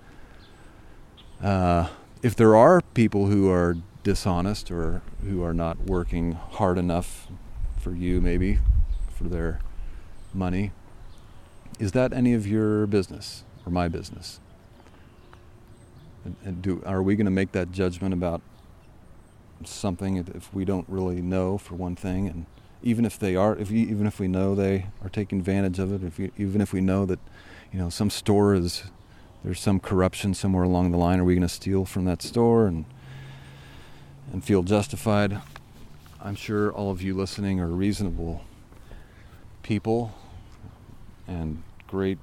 uh, 1.44 1.90
if 2.22 2.36
there 2.36 2.56
are 2.56 2.82
people 2.94 3.28
who 3.28 3.52
are 3.52 3.76
dishonest 4.04 4.72
or 4.72 5.02
who 5.24 5.44
are 5.44 5.54
not 5.54 5.78
working 5.82 6.32
hard 6.32 6.78
enough 6.78 7.28
for 7.78 7.92
you, 7.92 8.22
maybe 8.22 8.60
for 9.16 9.26
their 9.26 9.60
money, 10.34 10.72
is 11.78 11.92
that 11.92 12.14
any 12.14 12.34
of 12.34 12.48
your 12.48 12.88
business 12.88 13.44
or 13.66 13.72
my 13.72 13.88
business? 13.88 14.40
And 16.44 16.62
do 16.62 16.84
are 16.86 17.02
we 17.02 17.16
going 17.16 17.26
to 17.26 17.32
make 17.32 17.54
that 17.54 17.72
judgment 17.72 18.14
about 18.14 18.42
something 19.64 20.18
if 20.18 20.54
we 20.54 20.66
don't 20.66 20.86
really 20.88 21.22
know 21.22 21.58
for 21.58 21.76
one 21.76 21.96
thing, 21.96 22.28
and 22.28 22.46
even 22.82 23.06
if 23.06 23.20
they 23.20 23.36
are, 23.36 23.56
if 23.58 23.72
even 23.72 24.08
if 24.08 24.20
we 24.20 24.28
know 24.28 24.56
they 24.56 24.88
are 25.04 25.10
taking 25.10 25.40
advantage 25.40 25.80
of 25.80 25.92
it, 25.92 26.04
if 26.04 26.18
we, 26.18 26.32
even 26.38 26.62
if 26.62 26.74
we 26.74 26.82
know 26.82 27.06
that, 27.06 27.20
you 27.72 27.80
know, 27.80 27.90
some 27.90 28.10
store 28.10 28.54
is 28.54 28.84
there's 29.44 29.60
some 29.60 29.80
corruption 29.80 30.34
somewhere 30.34 30.64
along 30.64 30.92
the 30.92 30.98
line, 30.98 31.20
are 31.20 31.24
we 31.24 31.34
going 31.34 31.42
to 31.42 31.54
steal 31.54 31.86
from 31.86 32.06
that 32.06 32.22
store 32.22 32.68
and 32.68 32.86
and 34.32 34.44
feel 34.44 34.64
justified? 34.64 35.42
I'm 36.22 36.36
sure 36.36 36.72
all 36.72 36.92
of 36.92 37.02
you 37.02 37.16
listening 37.16 37.60
are 37.60 37.68
reasonable 37.68 38.44
people 39.64 40.14
and 41.28 41.64
great 41.88 42.18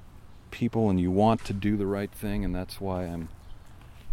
people, 0.51 0.89
and 0.89 0.99
you 0.99 1.11
want 1.11 1.43
to 1.45 1.53
do 1.53 1.77
the 1.77 1.85
right 1.85 2.11
thing, 2.11 2.45
and 2.45 2.53
that's 2.53 2.79
why 2.79 3.03
I'm 3.03 3.29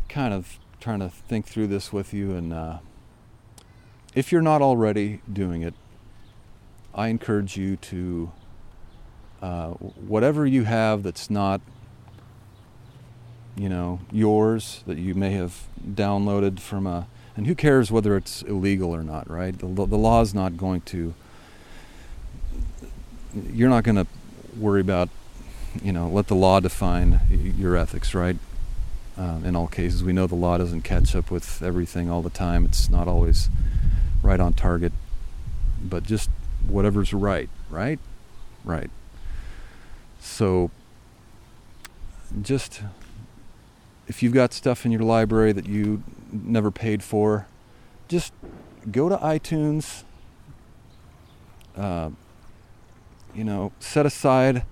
kind 0.08 0.32
of 0.32 0.58
trying 0.80 1.00
to 1.00 1.08
think 1.08 1.46
through 1.46 1.68
this 1.68 1.92
with 1.92 2.12
you. 2.12 2.34
And 2.34 2.52
uh, 2.52 2.78
if 4.14 4.30
you're 4.32 4.42
not 4.42 4.62
already 4.62 5.20
doing 5.30 5.62
it, 5.62 5.74
I 6.94 7.08
encourage 7.08 7.56
you 7.56 7.76
to, 7.76 8.32
uh, 9.42 9.70
whatever 9.70 10.46
you 10.46 10.64
have 10.64 11.02
that's 11.02 11.28
not, 11.28 11.60
you 13.56 13.68
know, 13.68 14.00
yours, 14.12 14.82
that 14.86 14.98
you 14.98 15.14
may 15.14 15.32
have 15.32 15.66
downloaded 15.84 16.60
from 16.60 16.86
a, 16.86 17.08
and 17.36 17.46
who 17.46 17.54
cares 17.54 17.90
whether 17.90 18.16
it's 18.16 18.42
illegal 18.42 18.94
or 18.94 19.02
not, 19.02 19.28
right? 19.28 19.58
The, 19.58 19.66
the 19.66 19.98
law 19.98 20.20
is 20.20 20.34
not 20.34 20.56
going 20.56 20.82
to, 20.82 21.14
you're 23.52 23.68
not 23.68 23.82
going 23.82 23.96
to 23.96 24.06
worry 24.56 24.80
about, 24.80 25.08
you 25.82 25.92
know, 25.92 26.08
let 26.08 26.28
the 26.28 26.36
law 26.36 26.60
define 26.60 27.20
your 27.58 27.76
ethics, 27.76 28.14
right? 28.14 28.36
Um, 29.16 29.44
in 29.44 29.56
all 29.56 29.66
cases. 29.66 30.02
We 30.02 30.12
know 30.12 30.26
the 30.26 30.34
law 30.34 30.58
doesn't 30.58 30.82
catch 30.82 31.14
up 31.14 31.30
with 31.30 31.62
everything 31.62 32.10
all 32.10 32.22
the 32.22 32.30
time. 32.30 32.64
It's 32.64 32.88
not 32.88 33.06
always 33.08 33.48
right 34.22 34.40
on 34.40 34.54
target, 34.54 34.92
but 35.82 36.04
just 36.04 36.30
whatever's 36.68 37.12
right, 37.12 37.48
right? 37.70 37.98
Right. 38.64 38.90
So, 40.20 40.70
just 42.40 42.82
if 44.06 44.22
you've 44.22 44.32
got 44.32 44.52
stuff 44.52 44.84
in 44.84 44.92
your 44.92 45.02
library 45.02 45.52
that 45.52 45.66
you 45.66 46.02
never 46.32 46.70
paid 46.70 47.02
for, 47.02 47.46
just 48.08 48.32
go 48.90 49.08
to 49.08 49.16
iTunes. 49.16 50.04
Uh, 51.76 52.10
you 53.34 53.42
know, 53.42 53.72
set 53.80 54.06
aside 54.06 54.64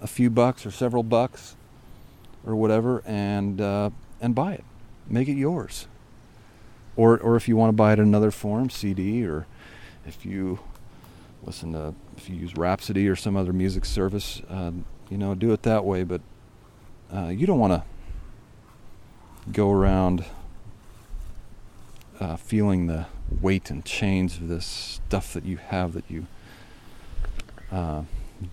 a 0.00 0.06
few 0.06 0.30
bucks 0.30 0.64
or 0.64 0.70
several 0.70 1.02
bucks 1.02 1.56
or 2.46 2.54
whatever, 2.54 3.02
and 3.04 3.60
uh, 3.60 3.90
and 4.20 4.34
buy 4.34 4.52
it, 4.52 4.64
make 5.08 5.28
it 5.28 5.36
yours. 5.36 5.86
Or 6.96 7.18
or 7.18 7.36
if 7.36 7.48
you 7.48 7.56
want 7.56 7.70
to 7.70 7.76
buy 7.76 7.92
it 7.92 7.98
in 7.98 8.06
another 8.06 8.30
form, 8.30 8.70
CD, 8.70 9.24
or 9.26 9.46
if 10.06 10.24
you 10.24 10.60
listen 11.42 11.72
to 11.72 11.94
if 12.16 12.28
you 12.28 12.36
use 12.36 12.56
Rhapsody 12.56 13.08
or 13.08 13.16
some 13.16 13.36
other 13.36 13.52
music 13.52 13.84
service, 13.84 14.42
uh, 14.48 14.72
you 15.08 15.18
know, 15.18 15.34
do 15.34 15.52
it 15.52 15.62
that 15.62 15.84
way. 15.84 16.04
But 16.04 16.20
uh, 17.12 17.28
you 17.28 17.46
don't 17.46 17.58
want 17.58 17.72
to 17.72 17.82
go 19.50 19.70
around 19.70 20.24
uh, 22.20 22.36
feeling 22.36 22.86
the 22.86 23.06
weight 23.40 23.70
and 23.70 23.84
chains 23.84 24.36
of 24.36 24.48
this 24.48 24.66
stuff 24.66 25.32
that 25.32 25.44
you 25.44 25.56
have 25.56 25.92
that 25.94 26.04
you 26.08 26.26
uh, 27.72 28.02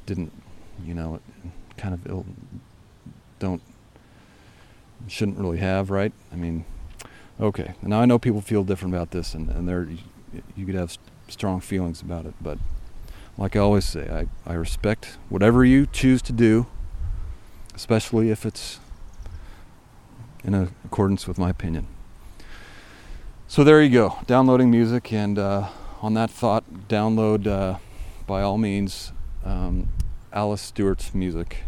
didn't, 0.06 0.32
you 0.86 0.94
know, 0.94 1.20
kind 1.76 1.94
of 1.94 2.08
Ill, 2.08 2.26
don't 3.40 3.62
shouldn't 5.08 5.38
really 5.38 5.60
have, 5.60 5.90
right? 5.90 6.12
I 6.32 6.36
mean, 6.36 6.66
okay. 7.40 7.76
Now 7.82 8.02
I 8.02 8.06
know 8.06 8.18
people 8.18 8.42
feel 8.42 8.64
different 8.64 8.94
about 8.94 9.12
this, 9.12 9.34
and 9.34 9.50
and 9.50 9.68
there 9.68 9.88
you 10.56 10.66
could 10.66 10.76
have 10.76 10.98
strong 11.28 11.60
feelings 11.60 12.02
about 12.02 12.26
it, 12.26 12.34
but 12.42 12.58
like 13.38 13.56
I 13.56 13.60
always 13.60 13.86
say, 13.86 14.10
I 14.10 14.52
I 14.52 14.56
respect 14.56 15.18
whatever 15.30 15.64
you 15.64 15.86
choose 15.86 16.22
to 16.24 16.34
do, 16.34 16.66
especially 17.76 18.30
if 18.32 18.46
it's 18.46 18.80
in 20.44 20.54
accordance 20.54 21.28
with 21.28 21.38
my 21.38 21.50
opinion. 21.50 21.88
So 23.48 23.64
there 23.64 23.82
you 23.82 23.90
go, 23.90 24.18
downloading 24.26 24.70
music, 24.70 25.14
and 25.14 25.40
uh, 25.40 25.70
on 26.02 26.14
that 26.16 26.30
thought, 26.30 26.64
download 26.90 27.48
uh, 27.48 27.78
by 28.26 28.42
all 28.42 28.58
means 28.58 29.14
um, 29.46 29.90
Alice 30.34 30.62
Stuart's 30.62 31.14
music. 31.14 31.60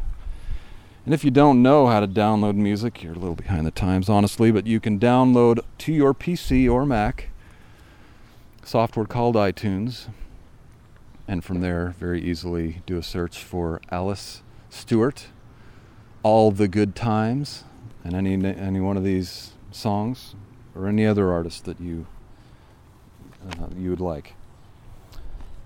And 1.05 1.13
if 1.13 1.23
you 1.23 1.31
don't 1.31 1.63
know 1.63 1.87
how 1.87 2.01
to 2.01 2.07
download 2.07 2.55
music, 2.55 3.01
you're 3.01 3.13
a 3.13 3.17
little 3.17 3.35
behind 3.35 3.65
the 3.65 3.71
times, 3.71 4.09
honestly, 4.09 4.51
but 4.51 4.67
you 4.67 4.79
can 4.79 4.99
download 4.99 5.59
to 5.79 5.93
your 5.93 6.13
PC 6.13 6.71
or 6.71 6.85
Mac 6.85 7.29
software 8.63 9.05
called 9.05 9.35
iTunes. 9.35 10.07
And 11.29 11.43
from 11.43 11.61
there, 11.61 11.93
very 11.99 12.19
easily 12.23 12.81
do 12.87 12.97
a 12.97 13.03
search 13.03 13.37
for 13.37 13.81
Alice 13.91 14.41
Stuart, 14.71 15.27
All 16.23 16.49
the 16.49 16.67
Good 16.67 16.95
Times, 16.95 17.65
and 18.03 18.15
any, 18.15 18.33
any 18.33 18.79
one 18.79 18.97
of 18.97 19.03
these 19.03 19.51
songs 19.69 20.33
or 20.73 20.87
any 20.87 21.05
other 21.05 21.31
artist 21.31 21.65
that 21.65 21.79
you, 21.79 22.07
uh, 23.47 23.67
you 23.77 23.91
would 23.91 23.99
like. 23.99 24.33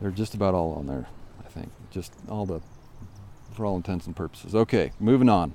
They're 0.02 0.12
just 0.12 0.34
about 0.34 0.54
all 0.54 0.74
on 0.74 0.86
there, 0.86 1.08
I 1.40 1.48
think. 1.48 1.72
Just 1.92 2.12
all 2.28 2.46
the 2.46 2.60
for 3.54 3.66
all 3.66 3.78
intents 3.78 4.06
and 4.06 4.14
purposes. 4.14 4.54
Okay, 4.54 4.92
moving 5.00 5.30
on. 5.30 5.54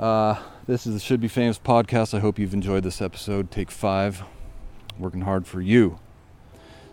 Uh, 0.00 0.40
this 0.66 0.86
is 0.86 0.94
the 0.94 1.00
Should 1.00 1.20
Be 1.20 1.28
Famous 1.28 1.58
podcast. 1.58 2.14
I 2.14 2.20
hope 2.20 2.38
you've 2.38 2.54
enjoyed 2.54 2.84
this 2.84 3.02
episode. 3.02 3.50
Take 3.50 3.70
five, 3.70 4.22
working 4.98 5.20
hard 5.20 5.46
for 5.46 5.60
you. 5.60 5.98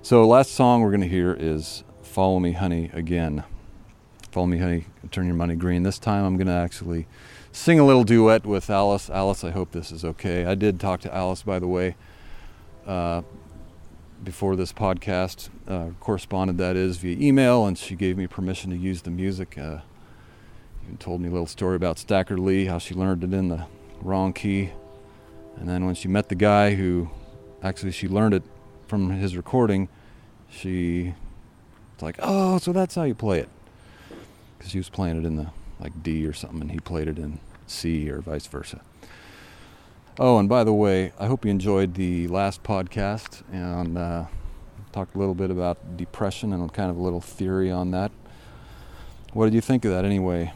So, 0.04 0.28
last 0.28 0.52
song 0.52 0.82
we're 0.82 0.90
going 0.90 1.00
to 1.00 1.08
hear 1.08 1.34
is 1.34 1.86
Follow 2.02 2.38
Me, 2.38 2.52
Honey, 2.52 2.90
again. 2.92 3.46
Follow 4.32 4.48
Me, 4.48 4.58
Honey, 4.58 4.88
Turn 5.12 5.28
Your 5.28 5.36
Money 5.36 5.56
Green. 5.56 5.84
This 5.84 5.98
time 5.98 6.26
I'm 6.26 6.36
going 6.36 6.48
to 6.48 6.52
actually 6.52 7.08
sing 7.54 7.80
a 7.80 7.86
little 7.86 8.04
duet 8.04 8.46
with 8.46 8.70
Alice. 8.70 9.10
Alice, 9.10 9.46
I 9.46 9.52
hope 9.52 9.72
this 9.72 9.94
is 9.94 10.04
okay. 10.04 10.44
I 10.44 10.56
did 10.56 10.78
talk 10.78 11.00
to 11.02 11.16
Alice, 11.16 11.44
by 11.44 11.58
the 11.58 11.70
way. 11.70 11.96
Uh, 12.86 13.22
before 14.22 14.58
this 14.58 14.74
podcast, 14.74 15.48
uh, 15.70 15.92
corresponded 16.02 16.58
that 16.58 16.76
is 16.76 16.98
via 16.98 17.16
email, 17.18 17.66
and 17.66 17.78
she 17.78 17.96
gave 17.96 18.18
me 18.18 18.28
permission 18.28 18.72
to 18.72 18.76
use 18.76 19.04
the 19.04 19.10
music. 19.10 19.58
Uh, 19.58 19.78
even 20.84 20.98
told 20.98 21.22
me 21.22 21.30
a 21.30 21.32
little 21.32 21.48
story 21.48 21.78
about 21.78 21.98
Stacker 21.98 22.38
Lee, 22.38 22.66
how 22.66 22.78
she 22.78 22.94
learned 22.94 23.24
it 23.24 23.32
in 23.32 23.48
the 23.48 23.68
wrong 24.02 24.34
key, 24.34 24.72
and 25.56 25.70
then 25.70 25.86
when 25.86 25.96
she 25.96 26.10
met 26.10 26.28
the 26.28 26.36
guy 26.36 26.76
who 26.76 27.10
actually 27.64 27.94
she 27.94 28.10
learned 28.10 28.34
it 28.34 28.44
from 28.94 29.10
his 29.10 29.36
recording, 29.36 29.90
she 30.52 31.16
was 31.96 32.04
like, 32.04 32.16
"Oh, 32.20 32.60
so 32.60 32.72
that's 32.72 32.94
how 32.94 33.02
you 33.02 33.16
play 33.16 33.40
it," 33.40 33.50
because 34.56 34.72
he 34.72 34.78
was 34.78 34.88
playing 34.88 35.18
it 35.18 35.26
in 35.26 35.36
the 35.36 35.48
like 35.80 36.04
D 36.04 36.28
or 36.28 36.34
something, 36.34 36.62
and 36.62 36.70
he 36.70 36.80
played 36.80 37.08
it 37.08 37.18
in 37.18 37.40
C 37.66 38.08
or 38.12 38.22
vice 38.22 38.46
versa. 38.46 38.82
Oh, 40.20 40.38
and 40.38 40.48
by 40.48 40.64
the 40.64 40.74
way, 40.74 41.12
I 41.20 41.26
hope 41.26 41.44
you 41.44 41.50
enjoyed 41.50 41.96
the 41.96 42.28
last 42.28 42.62
podcast 42.62 43.42
and 43.52 43.98
uh, 43.98 44.26
talked 44.92 45.16
a 45.16 45.18
little 45.18 45.34
bit 45.34 45.50
about 45.50 45.98
depression 45.98 46.54
and 46.54 46.72
kind 46.72 46.92
of 46.92 46.98
a 46.98 47.02
little 47.02 47.20
theory 47.20 47.72
on 47.72 47.90
that. 47.90 48.12
What 49.32 49.46
did 49.46 49.56
you 49.56 49.62
think 49.62 49.86
of 49.86 49.92
that 49.92 50.06
anyway? 50.06 50.54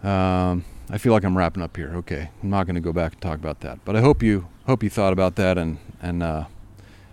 Um, 0.00 0.64
I 0.88 0.98
feel 0.98 1.12
like 1.12 1.24
I'm 1.24 1.36
wrapping 1.36 1.64
up 1.64 1.76
here. 1.76 1.90
Okay, 1.96 2.30
I'm 2.42 2.50
not 2.50 2.66
going 2.66 2.76
to 2.76 2.80
go 2.80 2.92
back 2.92 3.14
and 3.14 3.20
talk 3.20 3.38
about 3.38 3.60
that, 3.60 3.84
but 3.84 3.96
I 3.96 4.00
hope 4.00 4.22
you 4.22 4.46
hope 4.66 4.84
you 4.84 4.90
thought 4.90 5.12
about 5.12 5.34
that 5.36 5.58
and 5.58 5.78
and 6.00 6.22
uh, 6.22 6.44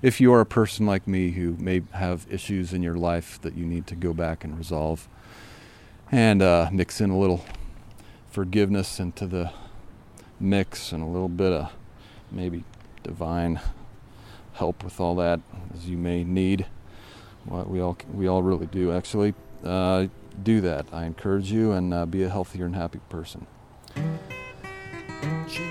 if 0.03 0.21
you 0.21 0.31
are 0.33 0.41
a 0.41 0.45
person 0.45 0.85
like 0.85 1.07
me 1.07 1.31
who 1.31 1.55
may 1.57 1.81
have 1.93 2.27
issues 2.29 2.71
in 2.71 2.83
your 2.83 2.95
life 2.95 3.41
that 3.41 3.55
you 3.55 3.65
need 3.65 3.87
to 3.87 3.95
go 3.95 4.13
back 4.13 4.43
and 4.43 4.57
resolve 4.57 5.07
and 6.11 6.41
uh, 6.43 6.69
mix 6.71 7.01
in 7.01 7.09
a 7.09 7.17
little 7.17 7.43
forgiveness 8.29 8.99
into 8.99 9.25
the 9.25 9.51
mix 10.39 10.91
and 10.91 11.01
a 11.01 11.07
little 11.07 11.29
bit 11.29 11.51
of 11.51 11.71
maybe 12.31 12.63
divine 13.01 13.59
help 14.53 14.83
with 14.83 14.99
all 14.99 15.15
that 15.15 15.39
as 15.73 15.89
you 15.89 15.97
may 15.97 16.23
need. 16.23 16.67
What 17.45 17.69
we 17.69 17.81
all 17.81 17.97
we 18.13 18.27
all 18.27 18.43
really 18.43 18.67
do. 18.67 18.91
Actually 18.91 19.33
uh, 19.63 20.07
do 20.43 20.61
that. 20.61 20.85
I 20.91 21.05
encourage 21.05 21.51
you 21.51 21.71
and 21.71 21.91
uh, 21.91 22.05
be 22.05 22.21
a 22.21 22.29
healthier 22.29 22.65
and 22.65 22.75
happy 22.75 22.99
person 23.09 23.47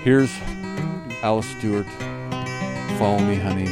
here's 0.03 0.31
Alice 1.21 1.47
Stuart 1.57 1.87
follow 2.97 3.19
me 3.19 3.35
honey 3.35 3.69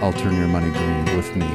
I'll 0.00 0.12
turn 0.12 0.36
your 0.36 0.46
money 0.46 0.70
green 0.70 1.16
with 1.16 1.34
me. 1.34 1.48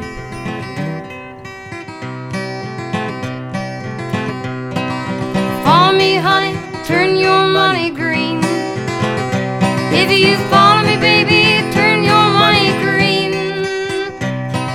Follow 5.63 5.97
me, 5.97 6.17
honey, 6.17 6.53
turn 6.83 7.15
your 7.15 7.47
money 7.47 7.89
green. 7.89 8.41
If 9.93 10.11
you 10.11 10.35
follow 10.49 10.85
me, 10.85 10.97
baby, 10.97 11.71
turn 11.71 12.03
your 12.03 12.25
money 12.43 12.73
green. 12.83 13.31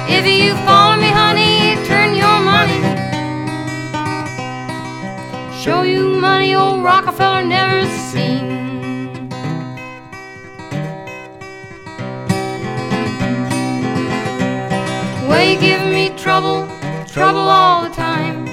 If 0.09 0.25
you 0.27 0.55
follow 0.65 0.78
Rockefeller 7.09 7.45
never 7.45 7.87
seen. 8.13 9.31
Well, 15.27 15.43
you 15.43 15.59
give 15.59 15.87
me 15.87 16.11
trouble, 16.19 16.69
trouble 17.07 17.49
all 17.49 17.85
the 17.85 17.95
time. 17.95 18.45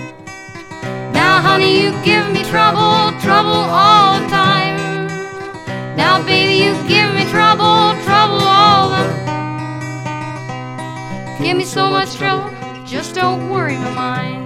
Now, 1.11 1.41
honey, 1.41 1.81
you 1.81 1.91
give 2.05 2.31
me 2.31 2.43
trouble, 2.45 3.11
trouble 3.19 3.51
all 3.51 4.21
the 4.21 4.27
time. 4.29 5.07
Now, 5.97 6.23
baby, 6.23 6.53
you 6.63 6.75
give 6.87 7.13
me 7.13 7.25
trouble, 7.25 7.93
trouble 8.05 8.39
all 8.39 8.89
the 8.91 9.03
time. 9.25 10.23
Give 11.43 11.57
me 11.57 11.65
so 11.65 11.89
much 11.89 12.15
trouble, 12.15 12.49
just 12.85 13.15
don't 13.15 13.49
worry 13.49 13.75
my 13.75 13.91
mind. 13.91 14.44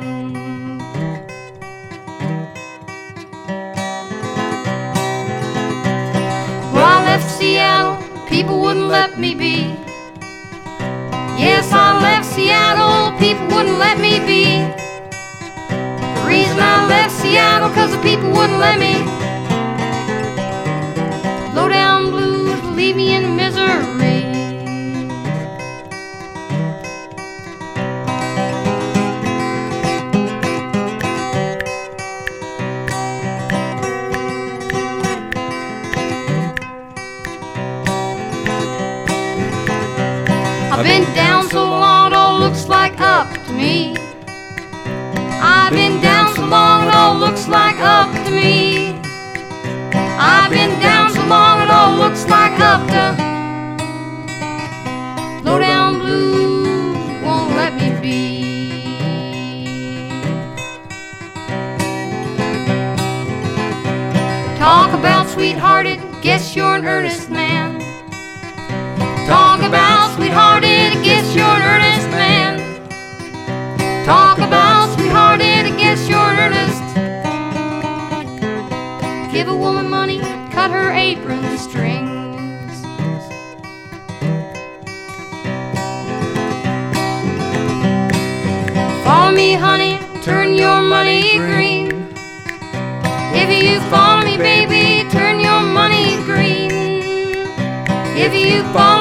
Seattle, 7.40 7.96
people 8.28 8.60
wouldn't 8.60 8.88
let 8.88 9.18
me 9.18 9.34
be. 9.34 9.74
Yes, 11.40 11.72
I 11.72 11.98
left 12.02 12.26
Seattle, 12.26 13.18
people 13.18 13.48
wouldn't 13.56 13.80
let 13.80 13.98
me 13.98 14.20
be. 14.20 14.68
The 15.70 16.28
reason 16.28 16.60
I 16.60 16.86
left 16.90 17.14
Seattle, 17.14 17.70
cause 17.70 17.92
the 17.92 18.02
people 18.02 18.30
wouldn't 18.32 18.60
let 18.60 18.78
me. 18.78 18.96
Low 21.56 21.70
down 21.70 22.12
blues 22.12 22.62
leave 22.76 22.98
me 22.98 23.16
in 23.16 23.38
misery. 23.38 24.19
To 43.50 43.56
me. 43.56 43.96
I've 45.42 45.72
been 45.72 46.00
down 46.02 46.36
so 46.36 46.46
long, 46.46 46.88
it 46.88 46.94
all 46.94 47.16
looks 47.16 47.48
like 47.48 47.80
up 47.80 48.12
to 48.26 48.32
me. 48.32 48.94
I've 50.20 50.52
been 50.52 50.80
down 50.80 51.12
so 51.12 51.26
long, 51.26 51.62
it 51.64 51.70
all 51.70 51.96
looks 51.98 52.28
like 52.28 52.60
up 52.60 52.88
to. 52.94 53.16
Low 55.44 55.58
down 55.60 56.00
blues 56.00 57.24
won't 57.24 57.56
let 57.56 57.74
me 57.74 57.90
be. 58.02 58.20
Talk 64.58 64.94
about 64.94 65.28
sweethearted, 65.30 66.00
guess 66.22 66.56
you're 66.56 66.76
an 66.76 66.86
earnest 66.86 67.30
man. 67.32 67.80
Talk 69.26 69.62
about 69.62 70.16
sweethearted, 70.16 70.69
Talk 74.10 74.40
about 74.40 74.92
sweethearted, 74.96 75.78
guess 75.78 76.10
you're 76.10 76.18
earnest. 76.18 76.82
Give 79.32 79.48
a 79.48 79.56
woman 79.56 79.88
money, 79.88 80.18
cut 80.50 80.72
her 80.72 80.92
apron 80.92 81.44
strings. 81.60 82.74
Follow 89.04 89.32
me, 89.32 89.54
honey, 89.54 90.00
turn 90.24 90.56
your 90.56 90.82
money 90.82 91.38
green. 91.38 91.92
If 93.36 93.64
you 93.64 93.80
follow 93.92 94.26
me, 94.26 94.38
baby, 94.38 95.08
turn 95.12 95.40
your 95.40 95.62
money 95.62 96.16
green. 96.24 96.72
If 98.18 98.34
you 98.34 98.64
follow 98.74 98.99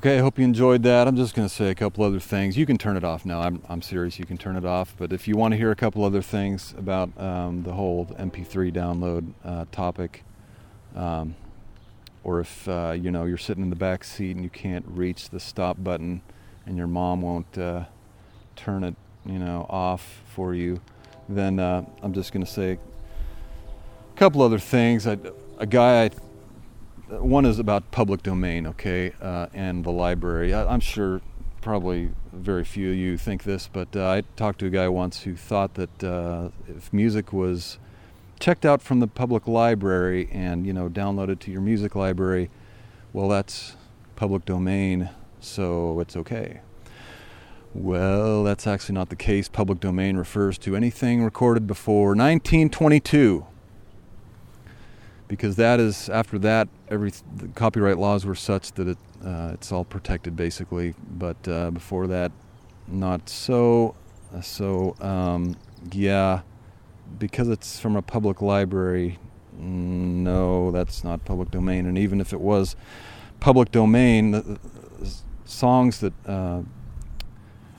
Okay, 0.00 0.16
I 0.16 0.22
hope 0.22 0.38
you 0.38 0.46
enjoyed 0.46 0.82
that. 0.84 1.06
I'm 1.06 1.14
just 1.14 1.34
going 1.34 1.46
to 1.46 1.54
say 1.54 1.68
a 1.68 1.74
couple 1.74 2.02
other 2.02 2.20
things. 2.20 2.56
You 2.56 2.64
can 2.64 2.78
turn 2.78 2.96
it 2.96 3.04
off 3.04 3.26
now. 3.26 3.42
I'm, 3.42 3.62
I'm 3.68 3.82
serious. 3.82 4.18
You 4.18 4.24
can 4.24 4.38
turn 4.38 4.56
it 4.56 4.64
off. 4.64 4.94
But 4.96 5.12
if 5.12 5.28
you 5.28 5.36
want 5.36 5.52
to 5.52 5.58
hear 5.58 5.70
a 5.70 5.76
couple 5.76 6.04
other 6.04 6.22
things 6.22 6.74
about 6.78 7.10
um, 7.20 7.64
the 7.64 7.74
whole 7.74 8.06
MP3 8.18 8.72
download 8.72 9.34
uh, 9.44 9.66
topic, 9.70 10.24
um, 10.96 11.36
or 12.24 12.40
if 12.40 12.66
uh, 12.66 12.96
you 12.98 13.10
know 13.10 13.26
you're 13.26 13.36
sitting 13.36 13.62
in 13.62 13.68
the 13.68 13.76
back 13.76 14.02
seat 14.02 14.36
and 14.36 14.42
you 14.42 14.48
can't 14.48 14.86
reach 14.88 15.28
the 15.28 15.38
stop 15.38 15.76
button, 15.84 16.22
and 16.64 16.78
your 16.78 16.86
mom 16.86 17.20
won't 17.20 17.58
uh, 17.58 17.84
turn 18.56 18.84
it, 18.84 18.94
you 19.26 19.38
know, 19.38 19.66
off 19.68 20.22
for 20.34 20.54
you, 20.54 20.80
then 21.28 21.58
uh, 21.58 21.84
I'm 22.02 22.14
just 22.14 22.32
going 22.32 22.46
to 22.46 22.50
say 22.50 22.72
a 22.72 24.16
couple 24.16 24.40
other 24.40 24.58
things. 24.58 25.06
I, 25.06 25.18
a 25.58 25.66
guy 25.66 26.04
I 26.04 26.10
one 27.18 27.44
is 27.44 27.58
about 27.58 27.90
public 27.90 28.22
domain, 28.22 28.66
okay, 28.66 29.12
uh, 29.20 29.46
and 29.52 29.84
the 29.84 29.90
library. 29.90 30.54
I, 30.54 30.72
I'm 30.72 30.80
sure 30.80 31.20
probably 31.60 32.10
very 32.32 32.64
few 32.64 32.90
of 32.90 32.96
you 32.96 33.18
think 33.18 33.44
this, 33.44 33.68
but 33.70 33.94
uh, 33.94 34.08
I 34.08 34.22
talked 34.36 34.60
to 34.60 34.66
a 34.66 34.70
guy 34.70 34.88
once 34.88 35.22
who 35.22 35.36
thought 35.36 35.74
that 35.74 36.04
uh, 36.04 36.50
if 36.68 36.92
music 36.92 37.32
was 37.32 37.78
checked 38.38 38.64
out 38.64 38.80
from 38.80 39.00
the 39.00 39.06
public 39.06 39.46
library 39.46 40.28
and 40.32 40.66
you 40.66 40.72
know 40.72 40.88
downloaded 40.88 41.40
to 41.40 41.50
your 41.50 41.60
music 41.60 41.94
library, 41.94 42.50
well, 43.12 43.28
that's 43.28 43.76
public 44.16 44.44
domain, 44.44 45.10
so 45.40 46.00
it's 46.00 46.16
okay. 46.16 46.60
Well, 47.74 48.42
that's 48.42 48.66
actually 48.66 48.94
not 48.94 49.10
the 49.10 49.16
case. 49.16 49.48
Public 49.48 49.78
domain 49.78 50.16
refers 50.16 50.58
to 50.58 50.74
anything 50.74 51.22
recorded 51.22 51.66
before 51.66 52.08
1922 52.16 53.46
because 55.30 55.54
that 55.54 55.78
is 55.78 56.08
after 56.08 56.40
that 56.40 56.68
every 56.88 57.12
copyright 57.54 57.98
laws 57.98 58.26
were 58.26 58.34
such 58.34 58.72
that 58.72 58.88
it 58.88 58.98
uh, 59.24 59.52
it's 59.54 59.70
all 59.70 59.84
protected 59.84 60.34
basically. 60.34 60.92
But 61.08 61.46
uh, 61.46 61.70
before 61.70 62.08
that 62.08 62.32
not 62.88 63.28
so. 63.28 63.94
Uh, 64.34 64.40
so 64.40 64.96
um, 65.00 65.56
yeah 65.92 66.42
because 67.18 67.48
it's 67.48 67.78
from 67.78 67.94
a 67.96 68.02
public 68.02 68.42
library 68.42 69.18
no 69.56 70.72
that's 70.72 71.04
not 71.04 71.24
public 71.24 71.52
domain. 71.52 71.86
And 71.86 71.96
even 71.96 72.20
if 72.20 72.32
it 72.32 72.40
was 72.40 72.74
public 73.38 73.70
domain 73.70 74.32
the, 74.32 74.58
the 74.98 75.14
songs 75.44 76.00
that 76.00 76.12
uh, 76.26 76.62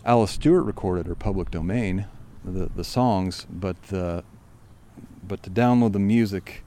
Alice 0.05 0.31
Stuart 0.31 0.63
recorded 0.63 1.05
are 1.09 1.15
public 1.15 1.51
domain 1.51 2.05
the 2.45 2.71
the 2.73 2.85
songs. 2.85 3.45
But 3.49 3.81
the 3.83 4.23
but 5.27 5.43
to 5.43 5.49
download 5.49 5.91
the 5.91 5.99
music 5.99 6.63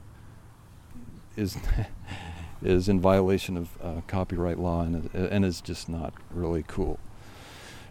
is 1.37 1.57
is 2.63 2.89
in 2.89 2.99
violation 2.99 3.57
of 3.57 3.69
uh, 3.83 4.01
copyright 4.07 4.59
law 4.59 4.81
and 4.81 5.09
and 5.15 5.45
is 5.45 5.61
just 5.61 5.89
not 5.89 6.13
really 6.31 6.63
cool. 6.67 6.99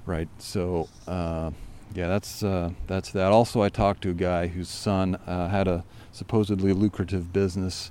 right? 0.07 0.29
So 0.39 0.89
uh, 1.07 1.51
yeah, 1.95 2.09
that's 2.09 2.43
uh, 2.43 2.71
that's 2.87 3.11
that. 3.13 3.33
Also, 3.33 3.63
I 3.63 3.69
talked 3.69 4.03
to 4.03 4.11
a 4.11 4.15
guy 4.15 4.49
whose 4.49 4.69
son 4.69 5.17
uh, 5.27 5.49
had 5.49 5.69
a 5.69 5.85
supposedly 6.13 6.73
lucrative 6.73 7.33
business 7.33 7.91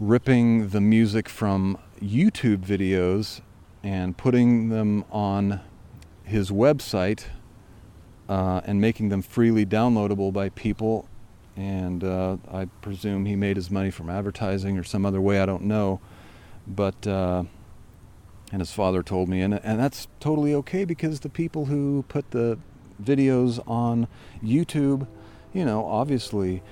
ripping 0.00 0.70
the 0.70 0.80
music 0.80 1.28
from 1.28 1.78
YouTube 2.02 2.58
videos 2.58 3.42
and 3.82 4.16
putting 4.16 4.70
them 4.70 5.04
on 5.12 5.60
his 6.24 6.50
website 6.50 7.26
uh, 8.28 8.62
and 8.64 8.80
making 8.80 9.10
them 9.10 9.22
freely 9.22 9.66
downloadable 9.66 10.32
by 10.32 10.48
people. 10.50 11.08
And 11.60 12.02
uh, 12.02 12.38
I 12.50 12.64
presume 12.80 13.26
he 13.26 13.36
made 13.36 13.56
his 13.56 13.70
money 13.70 13.90
from 13.90 14.08
advertising 14.08 14.78
or 14.78 14.82
some 14.82 15.04
other 15.04 15.20
way. 15.20 15.42
I 15.42 15.46
don't 15.46 15.64
know, 15.64 16.00
but 16.66 17.06
uh, 17.06 17.44
and 18.50 18.62
his 18.62 18.72
father 18.72 19.02
told 19.02 19.28
me, 19.28 19.42
and 19.42 19.52
and 19.62 19.78
that's 19.78 20.08
totally 20.20 20.54
okay 20.54 20.86
because 20.86 21.20
the 21.20 21.28
people 21.28 21.66
who 21.66 22.06
put 22.08 22.30
the 22.30 22.58
videos 23.02 23.62
on 23.68 24.08
YouTube, 24.42 25.06
you 25.52 25.66
know, 25.66 25.84
obviously 25.84 26.62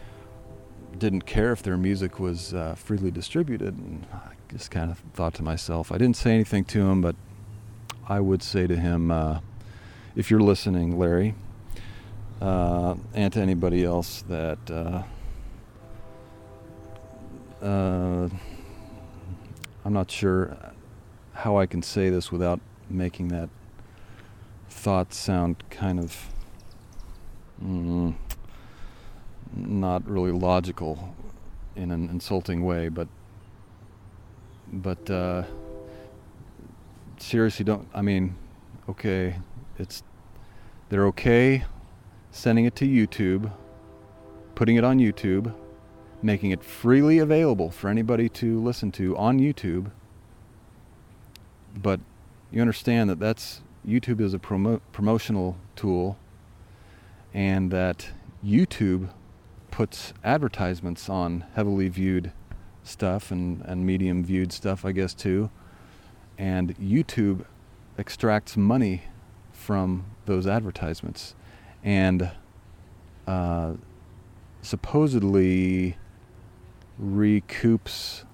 didn't 0.99 1.27
care 1.27 1.53
if 1.53 1.63
their 1.63 1.77
music 1.77 2.19
was 2.19 2.55
uh, 2.55 2.75
freely 2.75 3.11
distributed. 3.11 3.77
And 3.77 4.07
I 4.11 4.33
just 4.51 4.71
kind 4.71 4.91
of 4.91 5.01
thought 5.13 5.35
to 5.35 5.43
myself, 5.43 5.93
I 5.93 5.99
didn't 5.99 6.17
say 6.17 6.33
anything 6.33 6.65
to 6.65 6.89
him, 6.89 7.03
but 7.03 7.15
I 8.09 8.21
would 8.21 8.43
say 8.43 8.67
to 8.67 8.77
him, 8.77 9.11
uh, 9.11 9.41
if 10.17 10.31
you're 10.31 10.41
listening, 10.41 10.99
Larry, 10.99 11.35
uh, 12.41 12.95
and 13.15 13.33
to 13.33 13.41
anybody 13.41 13.85
else 13.85 14.23
that 14.29 14.59
uh, 14.71 15.03
uh, 17.65 18.29
I'm 19.85 19.93
not 19.93 20.11
sure 20.11 20.57
how 21.33 21.59
I 21.59 21.67
can 21.67 21.83
say 21.83 22.11
this 22.11 22.31
without 22.31 22.61
making 22.89 23.29
that 23.29 23.49
thought 24.69 25.13
sound 25.13 25.63
kind 25.71 25.99
of 25.99 26.29
mm, 27.63 28.15
not 29.55 30.09
really 30.09 30.33
logical 30.33 31.15
in 31.75 31.91
an 31.91 32.09
insulting 32.09 32.65
way, 32.65 32.89
but 32.89 33.09
but 34.73 35.11
uh, 35.11 35.43
seriously, 37.19 37.65
don't. 37.65 37.89
I 37.95 38.03
mean, 38.03 38.37
okay, 38.89 39.37
it's 39.79 40.03
they're 40.89 41.07
okay 41.07 41.65
sending 42.31 42.65
it 42.65 42.75
to 42.77 42.87
YouTube, 42.87 43.53
putting 44.55 44.77
it 44.77 44.85
on 44.85 44.99
YouTube, 44.99 45.55
making 46.23 46.51
it 46.51 46.63
freely 46.65 47.19
available 47.19 47.71
for 47.71 47.89
anybody 47.89 48.29
to 48.29 48.61
listen 48.61 48.91
to 48.93 49.17
on 49.17 49.39
YouTube. 49.39 49.91
But 51.77 52.01
you 52.51 52.61
understand 52.61 53.09
that 53.11 53.19
that's 53.19 53.63
YouTube 53.87 54.21
is 54.21 54.35
a 54.35 54.39
promo- 54.39 54.81
promotional 54.93 55.57
tool, 55.77 56.19
and 57.33 57.71
that 57.71 58.11
YouTube 58.45 59.11
puts 59.71 60.13
advertisements 60.25 61.09
on 61.09 61.45
heavily 61.55 61.89
viewed 61.89 62.33
stuff 62.83 63.31
and, 63.31 63.63
and 63.63 63.87
medium 63.87 64.25
viewed 64.25 64.53
stuff, 64.53 64.85
I 64.85 64.93
guess, 64.93 65.15
too. 65.15 65.51
And 66.37 66.77
YouTube 66.79 67.45
extracts 67.97 68.57
money 68.57 69.03
from 69.53 70.05
those 70.27 70.47
advertisements 70.47 71.35
and 71.83 72.31
uh, 73.27 73.75
supposedly 74.63 75.97
recoups 77.01 78.25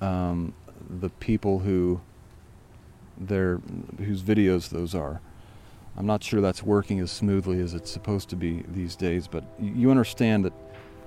um, 0.00 0.54
the 0.88 1.08
people 1.10 1.60
who 1.60 2.00
their 3.16 3.56
whose 3.98 4.22
videos 4.22 4.68
those 4.68 4.94
are. 4.94 5.20
I'm 5.96 6.06
not 6.06 6.22
sure 6.22 6.40
that's 6.40 6.62
working 6.62 7.00
as 7.00 7.10
smoothly 7.10 7.60
as 7.60 7.74
it's 7.74 7.90
supposed 7.90 8.28
to 8.28 8.36
be 8.36 8.62
these 8.68 8.94
days, 8.94 9.26
but 9.26 9.44
you 9.58 9.90
understand 9.90 10.44
that 10.44 10.52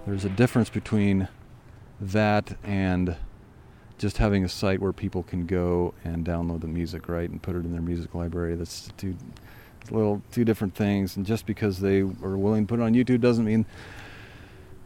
there's 0.06 0.26
a 0.26 0.30
difference 0.30 0.70
between 0.70 1.30
that 2.02 2.58
and 2.64 3.16
just 3.98 4.18
having 4.18 4.44
a 4.44 4.50
site 4.50 4.82
where 4.82 4.92
people 4.92 5.24
can 5.24 5.46
go 5.46 5.94
and 6.04 6.26
download 6.26 6.62
the 6.62 6.68
music, 6.68 7.08
right, 7.08 7.30
and 7.30 7.42
put 7.42 7.56
it 7.56 7.60
in 7.60 7.72
their 7.72 7.82
music 7.82 8.14
library. 8.14 8.56
That's 8.56 8.90
two 8.98 9.16
little 9.90 10.22
two 10.32 10.46
different 10.46 10.76
things. 10.76 11.18
And 11.18 11.26
just 11.26 11.46
because 11.46 11.80
they 11.80 12.00
are 12.02 12.38
willing 12.38 12.66
to 12.66 12.70
put 12.70 12.80
it 12.80 12.84
on 12.84 12.94
YouTube 12.94 13.22
doesn't 13.22 13.46
mean 13.46 13.66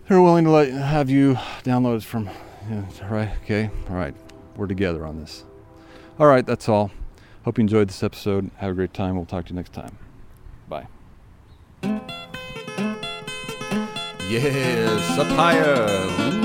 they're 0.08 0.22
willing 0.22 0.46
to 0.46 0.52
let 0.52 0.72
have 0.72 1.10
you 1.10 1.34
download 1.64 1.98
it 1.98 2.04
from. 2.04 2.30
Yeah, 2.70 2.86
right? 3.10 3.32
Okay. 3.43 3.70
All 3.89 3.96
right. 3.96 4.16
We're 4.56 4.68
together 4.68 5.06
on 5.06 5.20
this. 5.20 5.43
All 6.20 6.28
right. 6.28 6.46
That's 6.46 6.70
all. 6.70 6.91
Hope 7.43 7.58
you 7.58 7.62
enjoyed 7.62 7.89
this 7.89 8.02
episode. 8.02 8.50
Have 8.58 8.72
a 8.72 8.74
great 8.74 8.93
time. 8.93 9.16
We'll 9.16 9.26
talk 9.26 9.46
to 9.46 9.50
you 9.52 9.56
next 9.56 9.74
time. 9.74 9.98
Bye. 10.68 10.88
Yes, 14.28 15.20
up 15.20 15.28
higher. 15.28 16.45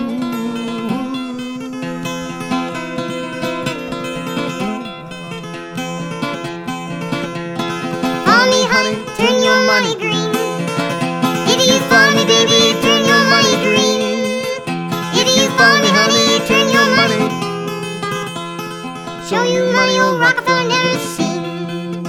Honey, 8.72 8.94
turn 9.18 9.42
your 9.42 9.60
money 9.66 9.94
green. 10.02 10.30
If 11.52 11.60
you 11.68 11.78
find 11.90 12.14
me, 12.16 12.24
baby, 12.24 12.60
turn 12.80 13.02
your 13.12 13.24
money 13.34 13.54
green. 13.66 14.42
If 15.20 15.28
you 15.36 15.46
find 15.58 15.82
me, 15.82 15.90
honey, 15.98 16.40
turn 16.46 16.66
your 16.72 16.88
money 16.96 17.40
Show 19.30 19.44
you 19.44 19.62
money 19.72 19.96
old 20.00 20.18
Rockefeller 20.18 20.66
never 20.66 20.98
seen. 20.98 22.02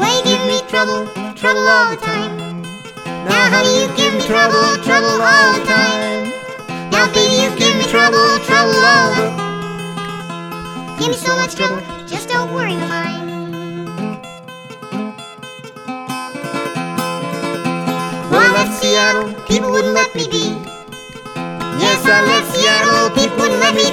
Way 0.00 0.22
give 0.22 0.42
me 0.46 0.60
trouble, 0.70 1.06
trouble 1.34 1.66
all 1.66 1.90
the 1.90 1.96
time. 1.96 2.62
Now 3.26 3.50
honey, 3.50 3.80
you 3.80 3.88
give 3.96 4.14
me 4.14 4.20
trouble, 4.30 4.76
trouble 4.84 5.18
all 5.20 5.52
the 5.58 5.64
time. 5.66 6.30
Now 6.92 7.10
baby, 7.12 7.34
you 7.42 7.50
give 7.58 7.74
me 7.78 7.84
trouble, 7.90 8.38
trouble 8.46 8.78
all 8.92 9.10
the 9.16 9.26
time. 9.26 10.98
Give 11.00 11.08
me 11.08 11.16
so 11.16 11.34
much 11.34 11.56
trouble, 11.56 11.82
worry 12.54 12.76
mind. 12.76 13.28
When 18.30 18.40
I 18.40 18.50
left 18.52 18.80
Seattle, 18.80 19.32
people 19.48 19.70
wouldn't 19.70 19.94
let 19.94 20.14
me 20.14 20.28
be. 20.28 20.56
Yes, 21.82 22.04
I 22.04 22.22
left 22.26 22.54
Seattle, 22.54 23.10
people 23.10 23.36
wouldn't 23.38 23.60
let 23.60 23.74
me 23.74 23.87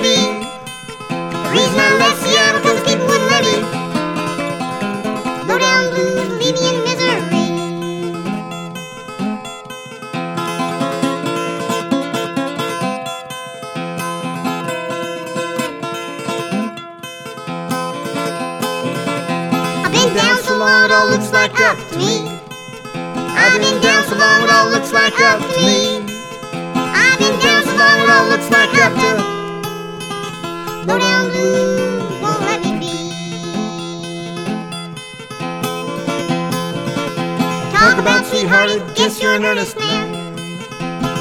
earnest. 39.56 39.78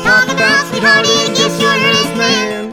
Talk 0.03 0.29
about 0.29 0.67
sweethearted, 0.69 1.37
guess 1.37 1.61
you're 1.61 1.71
an 1.71 1.83
earnest 1.83 2.17
man. 2.17 2.73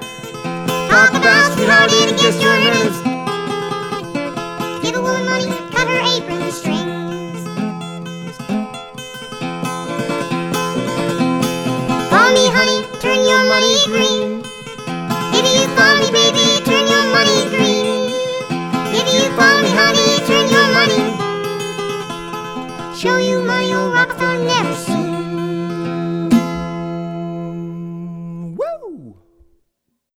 Talk 0.90 1.12
about 1.12 1.54
sweethearted, 1.54 2.18
guess 2.18 2.42
you're 2.42 2.52
an 2.52 2.62
earnest. 2.62 2.71